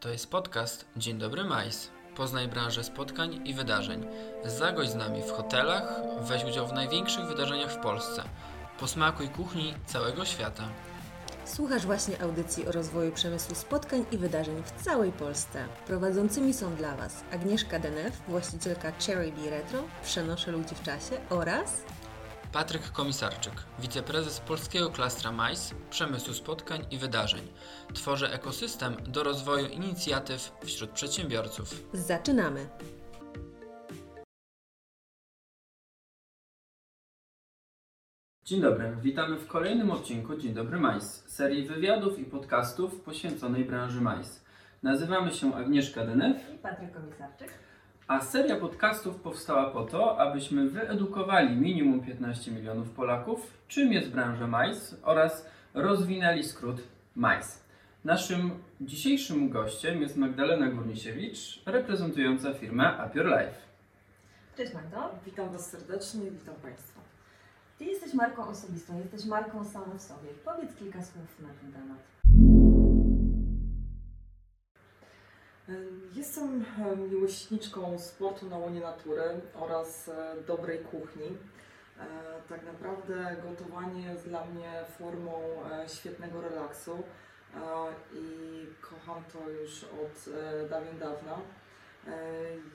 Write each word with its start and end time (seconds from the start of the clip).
To 0.00 0.08
jest 0.08 0.30
podcast 0.30 0.84
Dzień 0.96 1.18
Dobry 1.18 1.44
Majs. 1.44 1.90
Poznaj 2.16 2.48
branżę 2.48 2.84
spotkań 2.84 3.40
i 3.44 3.54
wydarzeń. 3.54 4.06
Zagość 4.44 4.90
z 4.90 4.94
nami 4.94 5.22
w 5.22 5.30
hotelach, 5.30 6.00
weź 6.20 6.44
udział 6.44 6.68
w 6.68 6.72
największych 6.72 7.26
wydarzeniach 7.26 7.72
w 7.72 7.76
Polsce. 7.76 8.22
Posmakuj 8.80 9.28
kuchni 9.28 9.74
całego 9.86 10.24
świata. 10.24 10.68
Słuchasz 11.44 11.86
właśnie 11.86 12.22
audycji 12.22 12.66
o 12.66 12.72
rozwoju 12.72 13.12
przemysłu 13.12 13.54
spotkań 13.54 14.04
i 14.12 14.18
wydarzeń 14.18 14.62
w 14.64 14.84
całej 14.84 15.12
Polsce. 15.12 15.64
Prowadzącymi 15.86 16.54
są 16.54 16.74
dla 16.74 16.96
Was 16.96 17.24
Agnieszka 17.32 17.78
Denef, 17.78 18.22
właścicielka 18.28 18.92
Cherry 19.06 19.32
Bee 19.32 19.50
Retro, 19.50 19.82
Przenoszę 20.02 20.50
ludzi 20.50 20.74
w 20.74 20.82
czasie 20.82 21.20
oraz 21.30 21.82
Patryk 22.52 22.92
Komisarczyk, 22.92 23.52
wiceprezes 23.78 24.40
polskiego 24.40 24.90
klastra 24.90 25.32
MAIS, 25.32 25.74
przemysłu 25.90 26.34
spotkań 26.34 26.86
i 26.90 26.98
wydarzeń. 26.98 27.48
Tworzę 27.94 28.32
ekosystem 28.32 28.96
do 29.06 29.22
rozwoju 29.22 29.66
inicjatyw 29.66 30.52
wśród 30.64 30.90
przedsiębiorców. 30.90 31.88
Zaczynamy! 31.92 32.68
Dzień 38.44 38.60
dobry, 38.60 38.96
witamy 39.02 39.36
w 39.36 39.46
kolejnym 39.46 39.90
odcinku 39.90 40.36
Dzień 40.36 40.54
Dobry 40.54 40.80
MAIS, 40.80 41.24
serii 41.26 41.66
wywiadów 41.66 42.18
i 42.18 42.24
podcastów 42.24 43.00
poświęconej 43.00 43.64
branży 43.64 44.00
MAIS. 44.00 44.44
Nazywamy 44.82 45.32
się 45.32 45.54
Agnieszka 45.54 46.06
Denew, 46.06 46.54
i 46.54 46.58
Patryk 46.58 46.94
Komisarczyk. 46.94 47.67
A 48.08 48.20
seria 48.20 48.56
podcastów 48.56 49.16
powstała 49.16 49.70
po 49.70 49.84
to, 49.84 50.20
abyśmy 50.20 50.68
wyedukowali 50.68 51.56
minimum 51.56 52.00
15 52.00 52.50
milionów 52.50 52.90
Polaków, 52.90 53.58
czym 53.68 53.92
jest 53.92 54.10
branża 54.10 54.46
MAIS 54.46 54.96
oraz 55.02 55.46
rozwinęli 55.74 56.44
skrót 56.44 56.82
MAIS. 57.16 57.64
Naszym 58.04 58.50
dzisiejszym 58.80 59.50
gościem 59.50 60.02
jest 60.02 60.16
Magdalena 60.16 60.70
Górnisiewicz, 60.70 61.62
reprezentująca 61.66 62.54
firmę 62.54 63.06
Up 63.06 63.18
Your 63.18 63.26
Life. 63.26 63.58
Cześć 64.56 64.74
Magdo. 64.74 65.10
Witam 65.26 65.52
Was 65.52 65.70
serdecznie, 65.70 66.30
witam 66.30 66.54
Państwa. 66.54 67.00
Ty 67.78 67.84
jesteś 67.84 68.14
marką 68.14 68.48
osobistą, 68.48 68.98
jesteś 68.98 69.24
marką 69.24 69.64
samą 69.64 69.98
w 69.98 70.02
sobie. 70.02 70.28
Powiedz 70.44 70.76
kilka 70.76 71.02
słów 71.02 71.40
na 71.40 71.48
ten 71.48 71.72
temat. 71.72 72.47
Jestem 76.14 76.64
miłośniczką 77.10 77.98
sportu 77.98 78.46
na 78.46 78.58
łonie 78.58 78.80
natury 78.80 79.40
oraz 79.54 80.08
e, 80.08 80.34
dobrej 80.46 80.78
kuchni. 80.78 81.26
E, 81.26 82.06
Tak 82.48 82.62
naprawdę 82.66 83.36
gotowanie 83.42 84.02
jest 84.02 84.28
dla 84.28 84.44
mnie 84.44 84.84
formą 84.98 85.32
e, 85.72 85.88
świetnego 85.88 86.40
relaksu 86.40 87.02
i 88.12 88.66
kocham 88.80 89.24
to 89.32 89.50
już 89.50 89.84
od 89.84 90.32
dawien 90.70 90.98
dawna. 90.98 91.38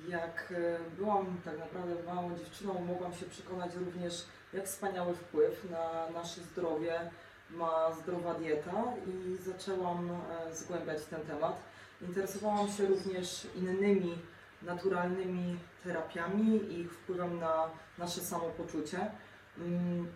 Jak 0.07 0.53
byłam 0.97 1.37
tak 1.45 1.59
naprawdę 1.59 2.03
małą 2.03 2.37
dziewczyną, 2.37 2.73
mogłam 2.73 3.13
się 3.13 3.25
przekonać 3.25 3.75
również, 3.75 4.25
jak 4.53 4.65
wspaniały 4.65 5.13
wpływ 5.13 5.69
na 5.71 6.09
nasze 6.13 6.41
zdrowie 6.41 7.11
ma 7.49 7.91
zdrowa 7.91 8.33
dieta 8.33 8.83
i 9.07 9.37
zaczęłam 9.37 10.09
zgłębiać 10.51 11.05
ten 11.05 11.21
temat. 11.21 11.72
Interesowałam 12.07 12.67
się 12.67 12.85
również 12.85 13.47
innymi 13.55 14.17
naturalnymi 14.61 15.59
terapiami 15.83 16.55
i 16.55 16.79
ich 16.79 16.93
wpływem 16.93 17.39
na 17.39 17.69
nasze 17.97 18.21
samopoczucie. 18.21 19.11
Mm, 19.57 20.07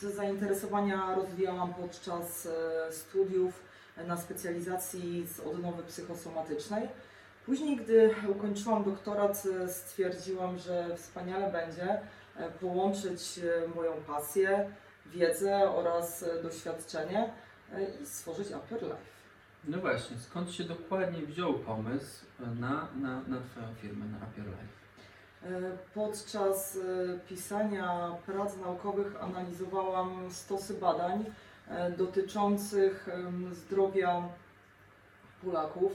Te 0.00 0.10
zainteresowania 0.10 1.14
rozwijałam 1.14 1.74
podczas 1.74 2.46
e, 2.46 2.92
studiów 2.92 3.62
na 4.06 4.16
specjalizacji 4.16 5.26
z 5.26 5.40
odnowy 5.40 5.82
psychosomatycznej. 5.82 6.88
Później, 7.46 7.76
gdy 7.76 8.14
ukończyłam 8.28 8.84
doktorat, 8.84 9.42
e, 9.64 9.68
stwierdziłam, 9.68 10.58
że 10.58 10.96
wspaniale 10.96 11.52
będzie 11.52 12.00
e, 12.36 12.50
połączyć 12.60 13.40
moją 13.74 13.92
pasję, 14.06 14.70
wiedzę 15.06 15.70
oraz 15.70 16.24
doświadczenie 16.42 17.32
i 18.02 18.06
stworzyć 18.06 18.48
Up 18.48 18.74
Your 18.74 18.82
Life. 18.82 19.15
No 19.66 19.78
właśnie, 19.78 20.18
skąd 20.18 20.52
się 20.52 20.64
dokładnie 20.64 21.26
wziął 21.26 21.54
pomysł 21.54 22.24
na, 22.60 22.88
na, 23.00 23.20
na 23.28 23.40
Twoją 23.40 23.74
firmę, 23.82 24.04
na 24.06 24.18
Your 24.36 24.46
Life? 24.46 24.76
E, 25.42 25.76
Podczas 25.94 26.76
e, 26.76 27.18
pisania 27.28 28.10
prac 28.26 28.56
naukowych 28.56 29.22
analizowałam 29.22 30.30
stosy 30.30 30.74
badań 30.74 31.24
e, 31.68 31.90
dotyczących 31.90 33.08
zdrowia 33.52 34.22
Polaków 35.44 35.92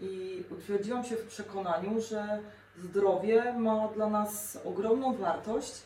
i 0.00 0.44
utwierdziłam 0.50 1.04
się 1.04 1.16
w 1.16 1.26
przekonaniu, 1.26 2.00
że 2.00 2.38
zdrowie 2.78 3.52
ma 3.52 3.88
dla 3.88 4.08
nas 4.08 4.58
ogromną 4.64 5.16
wartość, 5.16 5.82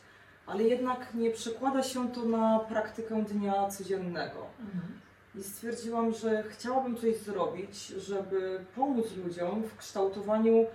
ale 0.47 0.63
jednak 0.63 1.15
nie 1.15 1.31
przekłada 1.31 1.83
się 1.83 2.13
to 2.13 2.25
na 2.25 2.59
praktykę 2.59 3.23
dnia 3.23 3.69
codziennego. 3.69 4.47
I 5.35 5.43
stwierdziłam, 5.43 6.13
że 6.15 6.43
chciałabym 6.43 6.97
coś 6.97 7.17
zrobić, 7.17 7.87
żeby 7.87 8.65
pomóc 8.75 9.07
ludziom 9.17 9.63
w 9.63 9.77
kształtowaniu 9.77 10.67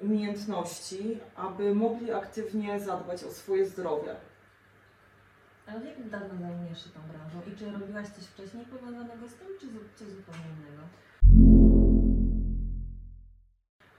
umiejętności, 0.00 1.20
aby 1.36 1.74
mogli 1.74 2.12
aktywnie 2.12 2.80
zadbać 2.80 3.24
o 3.24 3.30
swoje 3.30 3.66
zdrowie. 3.66 4.16
A 5.66 5.76
od 5.76 5.84
jak 5.84 6.08
dawno 6.08 6.38
zajmujesz 6.40 6.84
się 6.84 6.90
tą 6.90 7.00
branżą 7.12 7.40
i 7.52 7.56
czy 7.58 7.70
robiłaś 7.80 8.08
coś 8.08 8.24
wcześniej 8.24 8.64
powiązanego 8.66 9.28
z 9.28 9.34
tym, 9.34 9.46
czy 9.60 9.66
zu- 9.66 9.78
coś 9.96 10.08
zupełnie 10.08 10.44
innego? 10.58 10.82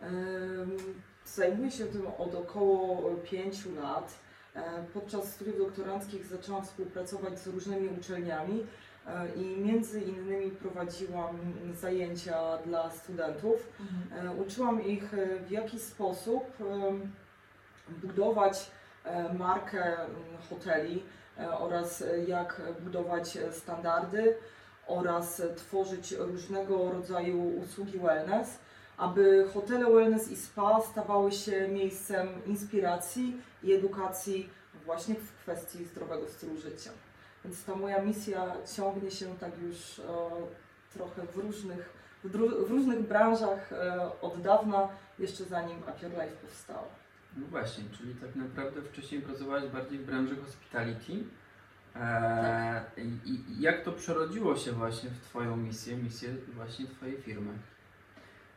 Em, 0.01 0.77
Zajmuję 1.25 1.71
się 1.71 1.85
tym 1.85 2.07
od 2.17 2.35
około 2.35 3.15
5 3.15 3.65
lat. 3.65 4.19
E, 4.55 4.83
Podczas 4.93 5.33
studiów 5.33 5.57
doktoranckich 5.57 6.25
zaczęłam 6.25 6.63
współpracować 6.65 7.39
z 7.39 7.47
różnymi 7.47 7.89
uczelniami 7.99 8.65
i 9.35 9.57
między 9.57 10.01
innymi 10.01 10.51
prowadziłam 10.51 11.37
zajęcia 11.73 12.57
dla 12.65 12.89
studentów. 12.89 13.73
E, 14.11 14.31
Uczyłam 14.31 14.83
ich, 14.85 15.13
e, 15.13 15.39
w 15.39 15.51
jaki 15.51 15.79
sposób 15.79 16.43
budować 17.89 18.71
e, 19.03 19.33
markę 19.33 19.97
hoteli 20.49 21.03
e, 21.39 21.57
oraz 21.57 22.01
e, 22.01 22.23
jak 22.23 22.61
budować 22.83 23.37
e, 23.37 23.53
standardy 23.53 24.35
oraz 24.87 25.39
e, 25.39 25.55
tworzyć 25.55 26.11
różnego 26.11 26.91
rodzaju 26.91 27.43
usługi 27.63 27.99
wellness, 27.99 28.59
aby 28.97 29.47
hotele 29.53 29.91
wellness 29.91 30.31
i 30.31 30.35
spa 30.35 30.81
stawały 30.81 31.31
się 31.31 31.67
miejscem 31.67 32.27
inspiracji 32.45 33.41
i 33.63 33.73
edukacji 33.73 34.49
właśnie 34.85 35.15
w 35.15 35.33
kwestii 35.41 35.85
zdrowego 35.85 36.27
stylu 36.27 36.57
życia. 36.57 36.91
Więc 37.47 37.63
ta 37.63 37.75
moja 37.75 38.01
misja 38.01 38.53
ciągnie 38.75 39.11
się 39.11 39.25
tak 39.39 39.51
już 39.61 39.99
e, 39.99 40.03
trochę 40.93 41.21
w 41.25 41.37
różnych 41.37 41.97
w, 42.23 42.31
w 42.67 42.71
różnych 42.71 43.01
branżach 43.01 43.73
e, 43.73 44.21
od 44.21 44.41
dawna, 44.41 44.89
jeszcze 45.19 45.43
zanim 45.43 45.77
Your 45.77 46.11
Life 46.11 46.35
powstało. 46.41 46.87
No 47.37 47.47
właśnie, 47.47 47.83
czyli 47.97 48.15
tak 48.15 48.35
naprawdę 48.35 48.81
wcześniej 48.81 49.21
pracowałaś 49.21 49.63
bardziej 49.69 49.99
w 49.99 50.05
branży 50.05 50.35
hospitality. 50.35 51.13
Eee, 51.95 52.81
i, 53.25 53.29
I 53.29 53.61
jak 53.61 53.83
to 53.83 53.91
przerodziło 53.91 54.55
się 54.55 54.71
właśnie 54.71 55.09
w 55.09 55.21
Twoją 55.21 55.57
misję, 55.57 55.97
misję 55.97 56.29
właśnie 56.55 56.87
Twojej 56.87 57.17
firmy? 57.17 57.53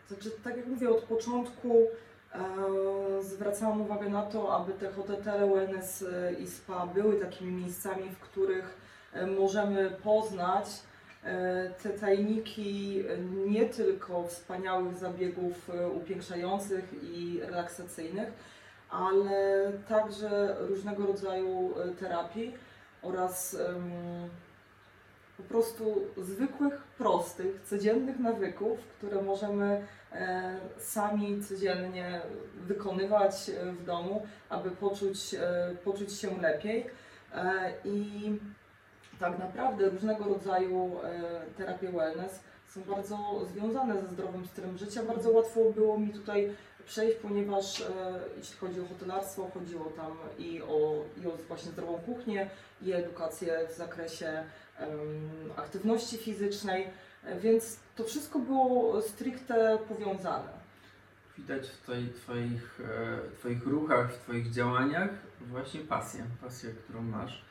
Znaczy, 0.09 0.31
tak 0.45 0.57
jak 0.57 0.67
mówię, 0.67 0.91
od 0.91 1.03
początku 1.03 1.87
e, 2.33 3.23
zwracałam 3.23 3.81
uwagę 3.81 4.09
na 4.09 4.23
to, 4.23 4.57
aby 4.57 4.73
te 4.73 4.93
hotele 4.93 5.55
wellness 5.55 6.03
e, 6.03 6.33
i 6.33 6.47
spa 6.47 6.87
były 6.87 7.21
takimi 7.21 7.53
miejscami, 7.53 8.11
w 8.11 8.19
których 8.19 8.65
e, 8.65 8.80
możemy 9.39 9.91
poznać 9.91 10.67
e, 11.25 11.71
te 11.83 11.91
tajniki 11.91 13.03
e, 13.09 13.19
nie 13.49 13.67
tylko 13.67 14.25
wspaniałych 14.27 14.97
zabiegów 14.97 15.71
e, 15.71 15.89
upiększających 15.89 16.85
i 17.03 17.41
relaksacyjnych, 17.41 18.33
ale 18.91 19.73
także 19.89 20.57
różnego 20.59 21.07
rodzaju 21.07 21.75
e, 21.79 21.89
terapii 21.89 22.55
oraz 23.03 23.57
po 25.43 25.49
prostu 25.49 26.01
zwykłych, 26.17 26.75
prostych, 26.99 27.61
codziennych 27.65 28.19
nawyków, 28.19 28.79
które 28.81 29.23
możemy 29.23 29.87
e, 30.13 30.57
sami 30.79 31.43
codziennie 31.43 32.21
wykonywać 32.57 33.51
e, 33.51 33.73
w 33.73 33.85
domu, 33.85 34.27
aby 34.49 34.71
poczuć, 34.71 35.35
e, 35.35 35.75
poczuć 35.85 36.13
się 36.13 36.41
lepiej. 36.41 36.87
E, 37.35 37.73
I 37.85 38.33
tak 39.21 39.39
naprawdę 39.39 39.89
różnego 39.89 40.25
rodzaju 40.25 41.01
e, 41.05 41.43
terapie 41.57 41.93
wellness 41.93 42.41
są 42.69 42.81
bardzo 42.81 43.47
związane 43.55 44.01
ze 44.03 44.09
zdrowym 44.09 44.47
stylem 44.47 44.79
życia. 44.79 45.03
Bardzo 45.03 45.31
łatwo 45.31 45.61
było 45.75 45.99
mi 45.99 46.09
tutaj 46.13 46.55
przejść, 46.87 47.17
ponieważ 47.17 47.81
e, 47.81 47.85
jeśli 48.39 48.57
chodzi 48.57 48.81
o 48.81 48.85
hotelarstwo, 48.85 49.51
chodziło 49.55 49.85
tam 49.85 50.13
i 50.39 50.63
o, 50.63 51.05
i 51.23 51.27
o 51.27 51.31
właśnie 51.49 51.73
zdrową 51.73 51.99
kuchnię, 51.99 52.51
i 52.83 52.93
edukację 52.93 53.69
w 53.69 53.77
zakresie 53.77 54.45
aktywności 55.57 56.17
fizycznej. 56.17 56.91
E, 57.25 57.41
Więc 57.41 57.77
to 57.97 58.05
wszystko 58.05 58.39
było 58.39 59.03
stricte 59.03 59.79
powiązane. 59.89 60.61
Widać 61.39 61.69
w 61.69 61.81
tutaj 61.81 62.09
twoich, 62.17 62.81
twoich 63.39 63.67
ruchach, 63.67 64.13
w 64.13 64.19
Twoich 64.19 64.51
działaniach 64.51 65.11
właśnie 65.41 65.81
pasję, 65.81 66.25
pasję, 66.43 66.71
którą 66.71 67.03
masz. 67.03 67.50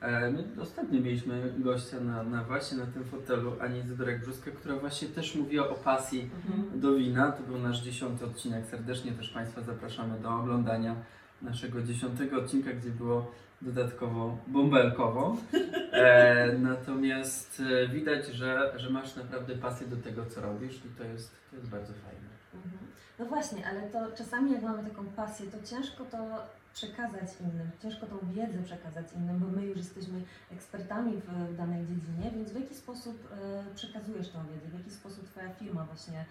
E, 0.00 0.30
My 0.30 0.44
ostatnio 0.62 1.00
mieliśmy 1.00 1.52
gościa 1.58 2.00
na, 2.00 2.22
na 2.22 2.44
właśnie 2.44 2.78
na 2.78 2.86
tym 2.86 3.04
fotelu, 3.04 3.52
Ani 3.60 3.82
Zydorek-Brzuska, 3.82 4.50
która 4.50 4.76
właśnie 4.76 5.08
też 5.08 5.34
mówiła 5.34 5.68
o 5.68 5.74
pasji 5.74 6.30
do 6.74 6.94
wina. 6.94 7.32
To 7.32 7.42
był 7.42 7.58
nasz 7.58 7.82
dziesiąty 7.82 8.24
odcinek. 8.24 8.66
Serdecznie 8.66 9.12
też 9.12 9.30
Państwa 9.30 9.62
zapraszamy 9.62 10.20
do 10.20 10.30
oglądania 10.30 10.96
naszego 11.42 11.82
dziesiątego 11.82 12.36
odcinka, 12.36 12.72
gdzie 12.72 12.90
było 12.90 13.30
dodatkowo 13.62 14.38
bąbelkowo. 14.46 15.36
E, 15.92 16.52
natomiast 16.70 17.62
e, 17.84 17.88
widać, 17.88 18.26
że, 18.26 18.72
że 18.76 18.90
masz 18.90 19.16
naprawdę 19.16 19.54
pasję 19.54 19.86
do 19.86 19.96
tego, 19.96 20.26
co 20.26 20.40
robisz 20.40 20.76
i 20.76 20.88
to 20.98 21.04
jest, 21.04 21.30
to 21.50 21.56
jest 21.56 21.68
bardzo 21.68 21.92
fajne. 21.92 22.28
Mhm. 22.54 22.78
No 23.18 23.24
właśnie, 23.26 23.68
ale 23.68 23.82
to 23.82 24.16
czasami 24.16 24.52
jak 24.52 24.62
mamy 24.62 24.90
taką 24.90 25.04
pasję, 25.04 25.46
to 25.46 25.66
ciężko 25.66 26.04
to 26.04 26.18
przekazać 26.74 27.28
innym, 27.40 27.70
ciężko 27.82 28.06
tą 28.06 28.18
wiedzę 28.32 28.62
przekazać 28.62 29.06
innym, 29.16 29.38
bo 29.38 29.46
my 29.46 29.66
już 29.66 29.76
jesteśmy 29.76 30.22
ekspertami 30.52 31.16
w 31.16 31.56
danej 31.56 31.86
dziedzinie, 31.86 32.30
więc 32.34 32.52
w 32.52 32.60
jaki 32.60 32.74
sposób 32.74 33.28
e, 33.32 33.74
przekazujesz 33.74 34.28
tą 34.28 34.38
wiedzę, 34.46 34.68
w 34.68 34.78
jaki 34.78 34.90
sposób 34.90 35.28
Twoja 35.28 35.48
firma 35.48 35.84
właśnie 35.84 36.24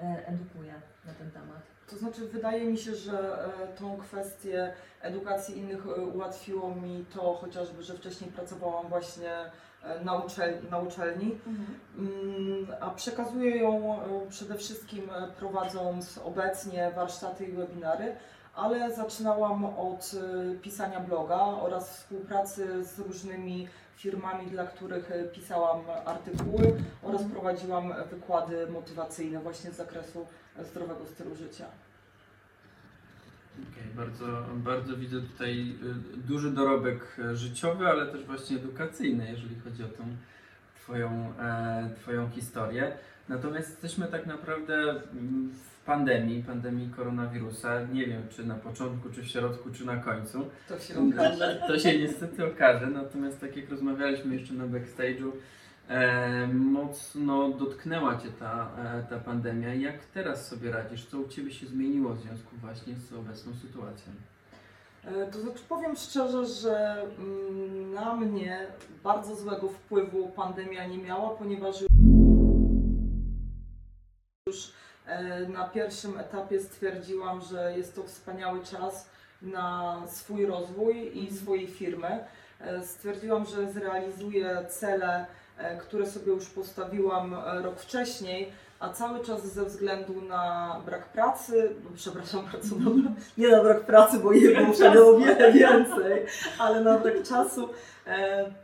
e, 0.00 0.26
edukuje 0.26 0.74
na 1.06 1.14
ten 1.14 1.30
temat? 1.30 1.62
To 1.90 1.96
znaczy, 1.96 2.28
wydaje 2.28 2.64
mi 2.64 2.78
się, 2.78 2.94
że 2.94 3.44
e, 3.44 3.76
tą 3.76 3.96
kwestię 3.96 4.72
edukacji 5.00 5.58
innych 5.58 5.86
ułatwiło 6.14 6.74
mi 6.74 7.04
to 7.14 7.34
chociażby, 7.34 7.82
że 7.82 7.94
wcześniej 7.94 8.30
pracowałam 8.30 8.88
właśnie 8.88 9.30
na, 10.04 10.14
uczel 10.14 10.54
na 10.70 10.78
uczelni, 10.78 11.38
Mm, 11.98 12.66
a 12.80 12.90
przekazuję 12.90 13.56
ją 13.56 13.98
przede 14.28 14.54
wszystkim 14.54 15.10
prowadząc 15.38 16.18
obecnie 16.18 16.90
warsztaty 16.90 17.44
i 17.44 17.52
webinary, 17.52 18.16
ale 18.56 18.94
zaczynałam 18.94 19.64
od 19.64 20.10
e, 20.14 20.54
pisania 20.54 21.00
bloga 21.00 21.36
oraz 21.36 21.90
współpracy 21.90 22.84
z 22.84 22.98
różnymi 22.98 23.68
firmami, 23.96 24.46
dla 24.46 24.66
których 24.66 25.10
e, 25.10 25.24
pisałam 25.24 25.80
artykuły 26.04 26.82
oraz 27.02 27.22
Mhm. 27.22 27.30
prowadziłam 27.30 27.92
wykłady 28.10 28.66
motywacyjne 28.66 29.40
właśnie 29.40 29.70
z 29.70 29.76
zakresu 29.76 30.26
zdrowego 30.70 31.06
stylu 31.06 31.36
życia. 31.36 31.64
Okej, 33.72 33.94
bardzo, 33.94 34.26
bardzo 34.54 34.96
widzę 34.96 35.20
tutaj 35.20 35.76
y, 36.14 36.16
duży 36.16 36.50
dorobek 36.50 37.16
życiowy, 37.34 37.88
ale 37.88 38.06
też 38.06 38.24
właśnie 38.24 38.56
edukacyjny, 38.56 39.30
jeżeli 39.30 39.60
chodzi 39.60 39.84
o 39.84 39.88
tą 39.88 40.04
Twoją, 40.82 41.32
e, 41.40 41.90
twoją 42.00 42.30
historię. 42.30 42.96
Natomiast 43.28 43.68
jesteśmy 43.70 44.06
tak 44.06 44.26
naprawdę 44.26 44.74
mm, 44.90 45.50
w 45.52 45.84
pandemii, 45.86 46.42
pandemii 46.42 46.90
koronawirusa. 46.90 47.82
Nie 47.92 48.06
wiem, 48.06 48.22
czy 48.30 48.46
na 48.46 48.54
początku, 48.54 49.10
czy 49.10 49.22
w 49.22 49.26
środku, 49.26 49.70
czy 49.70 49.86
na 49.86 49.96
końcu. 49.96 50.50
To 50.68 50.78
się 50.78 50.94
okaże. 51.08 51.62
To 51.66 51.78
się 51.78 51.98
niestety 51.98 52.46
okaże, 52.46 52.86
natomiast 52.86 53.40
tak 53.40 53.56
jak 53.56 53.70
rozmawialiśmy 53.70 54.34
jeszcze 54.34 54.54
na 54.54 54.64
backstage'u, 54.64 55.30
e, 55.88 56.48
mocno 56.48 57.48
dotknęła 57.50 58.16
Cię 58.16 58.28
ta, 58.38 58.70
e, 58.78 59.02
ta 59.10 59.18
pandemia. 59.18 59.74
Jak 59.74 60.04
teraz 60.04 60.48
sobie 60.48 60.72
radzisz? 60.72 61.06
Co 61.06 61.18
u 61.18 61.28
Ciebie 61.28 61.50
się 61.50 61.66
zmieniło 61.66 62.14
w 62.14 62.20
związku 62.20 62.56
właśnie 62.60 62.94
z 62.96 63.12
obecną 63.12 63.52
sytuacją? 63.54 64.12
E, 65.04 65.26
To 65.26 65.40
znaczy 65.40 65.62
powiem 65.68 65.96
szczerze, 65.96 66.46
że 66.46 67.02
mm, 67.18 67.92
na 67.94 68.14
mnie 68.16 68.66
bardzo 69.04 69.36
złego 69.36 69.68
wpływu 69.68 70.28
pandemia 70.28 70.86
nie 70.86 70.98
miała, 70.98 71.30
ponieważ 71.30 71.76
już 74.46 74.72
e, 75.06 75.40
na 75.48 75.68
pierwszym 75.68 76.20
etapie 76.20 76.60
stwierdziłam, 76.60 77.40
że 77.42 77.78
jest 77.78 77.94
to 77.94 78.02
wspaniały 78.02 78.64
czas 78.64 79.08
na 79.42 80.02
swój 80.06 80.46
rozwój 80.46 81.24
i 81.24 81.36
swojej 81.36 81.68
firmy. 81.68 82.24
E, 82.60 82.82
Stwierdziłam, 82.82 83.46
że 83.46 83.72
zrealizuję 83.72 84.66
cele, 84.68 85.26
e, 85.58 85.76
które 85.76 86.06
sobie 86.06 86.32
już 86.32 86.46
postawiłam 86.46 87.36
rok 87.62 87.80
wcześniej, 87.80 88.52
a 88.80 88.88
cały 88.88 89.24
czas 89.24 89.46
ze 89.52 89.64
względu 89.64 90.20
na 90.22 90.76
brak 90.86 91.04
pracy, 91.04 91.70
no, 91.84 91.90
przepraszam 91.96 92.46
bardzo, 92.52 92.76
no, 92.78 92.90
nie 93.38 93.48
na 93.48 93.62
brak 93.62 93.80
pracy, 93.80 94.18
bo 94.18 94.32
jej 94.32 94.74
wtedy 94.74 95.04
o 95.04 95.18
wiele 95.18 95.52
więcej, 95.52 96.26
ale 96.58 96.80
na 96.80 96.98
brak 96.98 97.22
czasu 97.22 97.68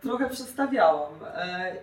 trochę 0.03 0.31
przestawiałam. 0.31 1.13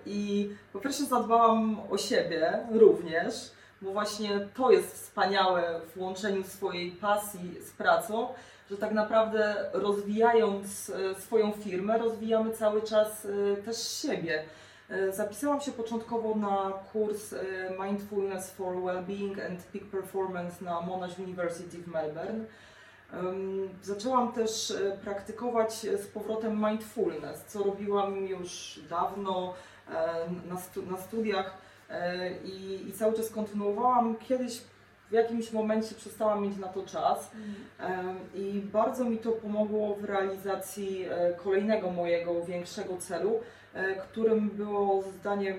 I 0.05 0.49
po 0.73 0.79
pierwsze 0.79 1.03
zadbałam 1.03 1.77
o 1.89 1.97
siebie 1.97 2.59
również, 2.71 3.51
bo 3.81 3.91
właśnie 3.91 4.47
to 4.55 4.71
jest 4.71 4.93
wspaniałe 4.93 5.81
w 5.95 6.01
łączeniu 6.01 6.43
swojej 6.43 6.91
pasji 6.91 7.55
z 7.61 7.71
pracą, 7.71 8.27
że 8.71 8.77
tak 8.77 8.91
naprawdę 8.91 9.69
rozwijając 9.73 10.89
e, 10.89 11.21
swoją 11.21 11.51
firmę, 11.51 11.97
rozwijamy 11.97 12.51
cały 12.51 12.81
czas 12.81 13.25
e, 13.25 13.57
też 13.57 13.87
siebie. 14.01 14.43
E, 14.89 15.13
Zapisałam 15.13 15.61
się 15.61 15.71
początkowo 15.71 16.35
na 16.35 16.73
kurs 16.93 17.35
Mindfulness 17.83 18.51
for 18.51 18.83
Wellbeing 18.83 19.39
and 19.39 19.63
Peak 19.63 19.83
Performance 19.83 20.65
na 20.65 20.81
Monash 20.81 21.19
University 21.19 21.77
w 21.77 21.87
Melbourne. 21.87 22.45
Zaczęłam 23.83 24.31
też 24.31 24.73
praktykować 25.03 25.73
z 25.73 26.07
powrotem 26.07 26.65
mindfulness, 26.65 27.43
co 27.47 27.63
robiłam 27.63 28.27
już 28.27 28.79
dawno 28.89 29.53
na, 30.49 30.57
stu, 30.57 30.85
na 30.85 30.97
studiach 30.97 31.57
i, 32.45 32.87
i 32.89 32.93
cały 32.93 33.13
czas 33.13 33.29
kontynuowałam. 33.29 34.15
Kiedyś 34.15 34.61
w 35.09 35.11
jakimś 35.11 35.51
momencie 35.51 35.95
przestałam 35.95 36.43
mieć 36.43 36.57
na 36.57 36.67
to 36.67 36.83
czas. 36.83 37.31
Em, 37.79 38.19
i 38.35 38.61
bardzo 38.73 39.05
mi 39.05 39.17
to 39.17 39.31
pomogło 39.31 39.95
w 39.95 40.03
realizacji 40.03 41.05
e, 41.09 41.33
kolejnego 41.33 41.91
mojego 41.91 42.45
większego 42.45 42.97
celu, 42.97 43.39
e, 43.73 43.95
którym 43.95 44.49
było 44.49 45.03
zdanie 45.19 45.55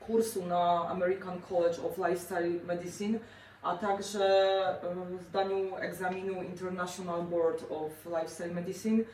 kursu 0.00 0.46
na 0.46 0.88
American 0.88 1.40
College 1.48 1.82
of 1.82 1.98
Lifestyle 1.98 2.64
Medicine, 2.66 3.18
a 3.62 3.76
także 3.76 4.24
e, 4.82 5.20
zdaniu 5.28 5.76
egzaminu 5.76 6.42
International 6.42 7.22
Board 7.22 7.64
of 7.70 7.92
Lifestyle 8.06 8.54
Medicine. 8.54 9.04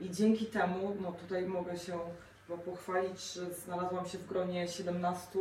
I 0.00 0.10
dzięki 0.10 0.46
temu, 0.46 0.96
no 1.00 1.12
tutaj 1.12 1.46
mogę 1.46 1.78
się 1.78 1.98
chyba 2.46 2.58
pochwalić, 2.58 3.32
że 3.32 3.54
znalazłam 3.54 4.06
się 4.06 4.18
w 4.18 4.26
gronie 4.26 4.68
17 4.68 5.38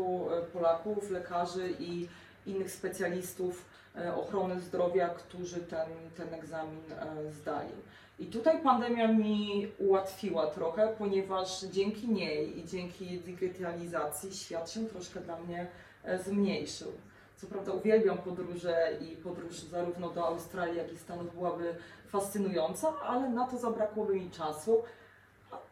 Polaków, 0.53 1.11
lekarzy 1.11 1.73
i 1.79 2.07
innych 2.45 2.71
specjalistów 2.71 3.65
e, 3.95 4.15
ochrony 4.15 4.59
zdrowia, 4.59 5.09
którzy 5.09 5.59
ten, 5.59 5.87
ten 6.17 6.33
egzamin 6.33 6.81
e, 6.91 7.31
zdali. 7.31 7.73
I 8.19 8.25
tutaj 8.25 8.63
pandemia 8.63 9.07
mi 9.07 9.67
ułatwiła 9.77 10.47
trochę, 10.47 10.95
ponieważ 10.97 11.61
dzięki 11.61 12.09
niej 12.09 12.59
i 12.59 12.65
dzięki 12.65 13.19
digitalizacji 13.19 14.33
świat 14.33 14.71
się 14.71 14.85
troszkę 14.85 15.19
dla 15.19 15.39
mnie 15.39 15.67
e, 16.03 16.19
zmniejszył. 16.23 16.91
Co 17.35 17.47
prawda 17.47 17.71
uwielbiam 17.71 18.17
podróże 18.17 18.91
i 19.01 19.17
podróż 19.17 19.59
zarówno 19.59 20.09
do 20.09 20.27
Australii, 20.27 20.77
jak 20.77 20.93
i 20.93 20.97
Stanów 20.97 21.35
byłaby 21.35 21.75
fascynująca, 22.07 22.93
ale 23.03 23.29
na 23.29 23.47
to 23.47 23.57
zabrakłoby 23.57 24.15
mi 24.15 24.31
czasu, 24.31 24.83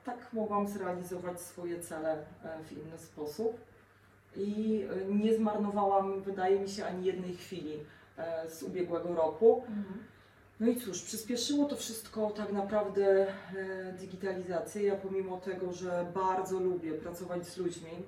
tak 0.06 0.34
mogłam 0.34 0.68
zrealizować 0.68 1.42
swoje 1.42 1.80
cele 1.80 2.12
e, 2.14 2.64
w 2.64 2.72
inny 2.72 2.98
sposób. 2.98 3.58
I 4.36 4.84
e, 4.92 5.14
nie 5.14 5.36
zmarnowałam, 5.36 6.22
wydaje 6.22 6.60
mi 6.60 6.70
się, 6.70 6.86
ani 6.86 7.06
jednej 7.06 7.36
chwili 7.36 7.80
e, 8.18 8.50
z 8.50 8.64
ubiegłego 8.64 9.16
roku. 9.16 9.64
No 10.60 10.68
i 10.68 10.82
cóż, 10.82 11.02
przyspieszyło 11.02 11.66
to 11.66 11.76
wszystko 11.76 12.30
tak 12.30 12.52
naprawdę 12.52 13.28
digitalizację. 14.00 14.84
Ja 14.84 14.96
pomimo 14.96 15.38
tego, 15.38 15.74
że 15.74 16.06
bardzo 16.14 16.60
lubię 16.60 16.92
pracować 16.92 17.48
z 17.48 17.58
ludźmi 17.58 18.04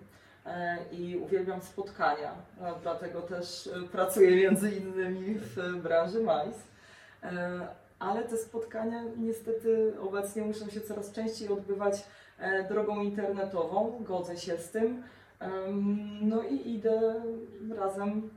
i 0.91 1.17
uwielbiam 1.17 1.61
spotkania, 1.61 2.31
e, 2.61 2.73
dlatego 2.81 3.21
też 3.21 3.69
pracuję 3.91 4.35
między 4.35 4.71
innymi 4.71 5.35
w 5.35 5.75
branży 5.83 6.19
MICE. 6.19 6.59
Ale 8.01 8.23
te 8.23 8.37
spotkania 8.37 9.03
niestety 9.17 9.93
obecnie 9.99 10.41
muszą 10.41 10.69
się 10.69 10.81
coraz 10.81 11.11
częściej 11.11 11.49
odbywać 11.49 12.03
e, 12.39 12.63
drogą 12.63 13.01
internetową, 13.01 14.03
godzę 14.03 14.37
się 14.37 14.57
z 14.57 14.69
tym. 14.71 15.03
No 16.21 16.43
i 16.43 16.73
idę 16.73 17.23
razem 17.75 18.29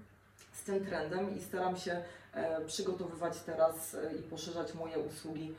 z 0.53 0.65
tym 0.65 0.87
trendem 0.87 1.37
i 1.37 1.41
staram 1.41 1.77
się 1.77 2.03
e, 2.35 2.61
przygotowywać 2.61 3.41
teraz 3.41 3.95
e, 3.95 4.15
i 4.15 4.23
poszerzać 4.23 4.75
moje 4.75 4.99
usługi 4.99 5.55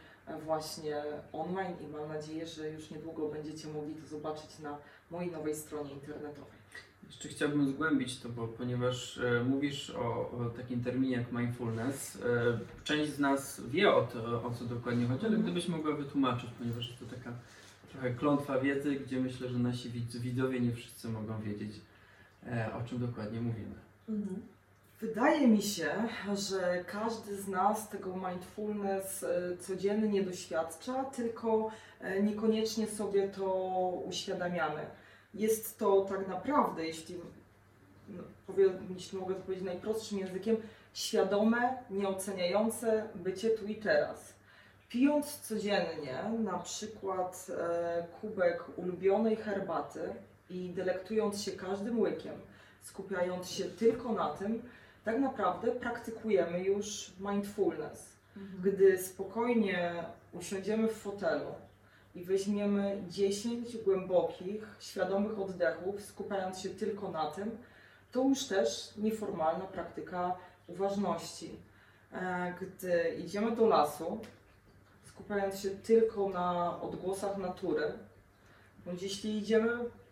właśnie 0.45 1.03
online 1.33 1.75
i 1.81 1.87
mam 1.87 2.07
nadzieję, 2.07 2.47
że 2.47 2.69
już 2.69 2.91
niedługo 2.91 3.27
będziecie 3.27 3.67
mogli 3.67 3.95
to 3.95 4.07
zobaczyć 4.07 4.59
na 4.59 4.77
mojej 5.11 5.31
nowej 5.31 5.55
stronie 5.55 5.91
internetowej. 5.91 6.64
Jeszcze 7.07 7.29
chciałbym 7.29 7.67
zgłębić 7.69 8.19
to, 8.19 8.29
bo 8.29 8.47
ponieważ 8.47 9.17
e, 9.17 9.43
mówisz 9.43 9.89
o, 9.89 10.31
o 10.31 10.49
takim 10.57 10.83
terminie 10.83 11.17
jak 11.17 11.31
mindfulness, 11.31 12.15
e, 12.25 12.59
część 12.83 13.11
z 13.11 13.19
nas 13.19 13.61
wie 13.67 13.93
o, 13.95 14.01
to, 14.01 14.43
o 14.43 14.51
co 14.51 14.65
dokładnie 14.65 15.07
chodzi, 15.07 15.25
ale 15.25 15.35
Mhm. 15.35 15.43
gdybyś 15.43 15.67
mogła 15.67 15.95
wytłumaczyć, 15.95 16.49
ponieważ 16.59 16.87
jest 16.87 16.99
to 16.99 17.05
taka 17.15 17.31
trochę 17.91 18.11
klątwa 18.13 18.59
wiedzy, 18.59 18.95
gdzie 18.95 19.19
myślę, 19.19 19.49
że 19.49 19.59
nasi 19.59 19.89
widz, 19.89 20.17
widzowie 20.17 20.59
nie 20.59 20.71
wszyscy 20.71 21.09
mogą 21.09 21.41
wiedzieć, 21.41 21.71
e, 22.47 22.69
o 22.73 22.89
czym 22.89 22.99
dokładnie 22.99 23.41
mówimy. 23.41 23.75
Mhm. 24.09 24.41
Wydaje 25.01 25.47
mi 25.47 25.61
się, 25.61 25.89
że 26.35 26.83
każdy 26.87 27.41
z 27.41 27.47
nas 27.47 27.89
tego 27.89 28.15
mindfulness 28.29 29.23
e, 29.23 29.57
codziennie 29.57 30.23
doświadcza, 30.23 31.03
tylko 31.03 31.71
e, 32.01 32.23
niekoniecznie 32.23 32.87
sobie 32.87 33.27
to 33.29 33.45
uświadamiamy. 34.05 34.85
Jest 35.35 35.79
to 35.79 36.05
tak 36.09 36.27
naprawdę, 36.27 36.85
jeśli, 36.85 37.15
no, 38.09 38.23
powie, 38.47 38.69
jeśli 38.95 39.19
mogę 39.19 39.35
to 39.35 39.41
powiedzieć 39.41 39.65
najprostszym 39.65 40.19
językiem, 40.19 40.57
świadome, 40.93 41.77
nieoceniające 41.89 43.09
bycie 43.15 43.49
tu 43.49 43.65
i 43.65 43.75
teraz. 43.75 44.33
Pijąc 44.89 45.39
codziennie 45.39 46.23
na 46.43 46.59
przykład 46.59 47.47
e, 47.57 48.07
kubek 48.21 48.63
ulubionej 48.77 49.35
herbaty 49.35 50.13
i 50.49 50.69
delektując 50.69 51.41
się 51.41 51.51
każdym 51.51 51.99
łykiem, 51.99 52.33
skupiając 52.81 53.49
się 53.49 53.63
tylko 53.63 54.13
na 54.13 54.29
tym, 54.29 54.61
tak 55.03 55.19
naprawdę 55.19 55.71
praktykujemy 55.71 56.63
już 56.63 57.11
mindfulness. 57.19 58.15
Gdy 58.63 58.97
spokojnie 58.97 60.03
usiądziemy 60.33 60.87
w 60.87 60.97
fotelu 60.97 61.45
i 62.15 62.23
weźmiemy 62.23 63.03
10 63.09 63.77
głębokich, 63.77 64.75
świadomych 64.79 65.39
oddechów, 65.39 66.01
skupiając 66.01 66.59
się 66.59 66.69
tylko 66.69 67.11
na 67.11 67.31
tym, 67.31 67.57
to 68.11 68.23
już 68.23 68.45
też 68.45 68.93
nieformalna 68.97 69.65
praktyka 69.65 70.35
uważności. 70.67 71.55
E, 72.11 72.53
Gdy 72.61 73.15
idziemy 73.25 73.55
do 73.55 73.67
lasu, 73.67 74.19
skupiając 75.07 75.59
się 75.59 75.69
tylko 75.69 76.29
na 76.29 76.81
odgłosach 76.81 77.37
natury, 77.37 77.93
bądź 78.85 79.03
jeśli 79.03 79.37
idziemy 79.37 79.71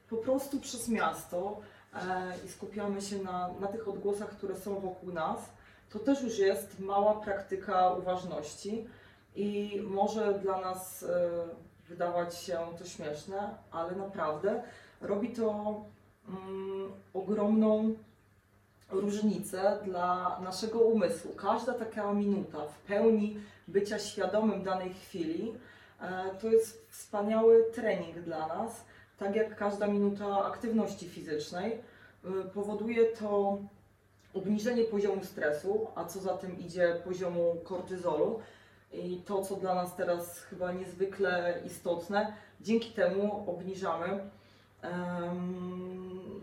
po 0.09 0.17
prostu 0.17 0.59
przez 0.59 0.89
miasto 0.89 1.59
e, 1.93 2.33
i 2.45 2.49
skupiamy 2.49 3.01
się 3.01 3.17
na, 3.17 3.49
na 3.59 3.67
tych 3.67 3.87
odgłosach, 3.87 4.29
które 4.29 4.55
są 4.55 4.79
wokół 4.79 5.11
nas, 5.11 5.39
to 5.89 5.99
też 5.99 6.21
już 6.21 6.39
jest 6.39 6.79
mała 6.79 7.21
praktyka 7.21 7.89
uważności 7.89 8.87
i 9.35 9.81
może 9.83 10.39
dla 10.39 10.61
nas 10.61 11.03
e, 11.03 11.47
wydawać 11.93 12.37
się 12.37 12.57
to 12.79 12.85
śmieszne, 12.85 13.55
ale 13.71 13.91
naprawdę 13.95 14.63
robi 15.01 15.29
to 15.29 15.75
mm, 16.27 16.91
ogromną 17.13 17.95
różnicę 18.91 19.77
dla 19.85 20.39
naszego 20.43 20.79
umysłu. 20.79 21.31
Każda 21.35 21.73
taka 21.73 22.13
minuta 22.13 22.57
w 22.67 22.79
pełni 22.87 23.37
bycia 23.67 23.99
świadomym 23.99 24.63
danej 24.63 24.93
chwili 24.93 25.53
e, 26.01 26.29
to 26.41 26.47
jest 26.47 26.87
wspaniały 26.89 27.63
trening 27.73 28.19
dla 28.19 28.47
nas, 28.47 28.85
tak 29.17 29.35
jak 29.35 29.57
każda 29.57 29.87
minuta 29.87 30.45
aktywności 30.45 31.09
fizycznej. 31.09 31.71
E, 31.71 31.79
Powoduje 32.53 33.05
to 33.05 33.57
obniżenie 34.33 34.83
poziomu 34.83 35.23
stresu, 35.23 35.87
a 35.95 36.05
co 36.05 36.19
za 36.19 36.37
tym 36.37 36.59
idzie 36.59 36.95
poziomu 37.05 37.55
kortyzolu. 37.63 38.39
I 38.93 39.21
to, 39.25 39.43
co 39.43 39.55
dla 39.55 39.75
nas 39.75 39.95
teraz 39.95 40.39
chyba 40.39 40.71
niezwykle 40.71 41.61
istotne, 41.65 42.33
dzięki 42.61 42.91
temu 42.91 43.49
obniżamy 43.49 44.29
em, 44.81 46.41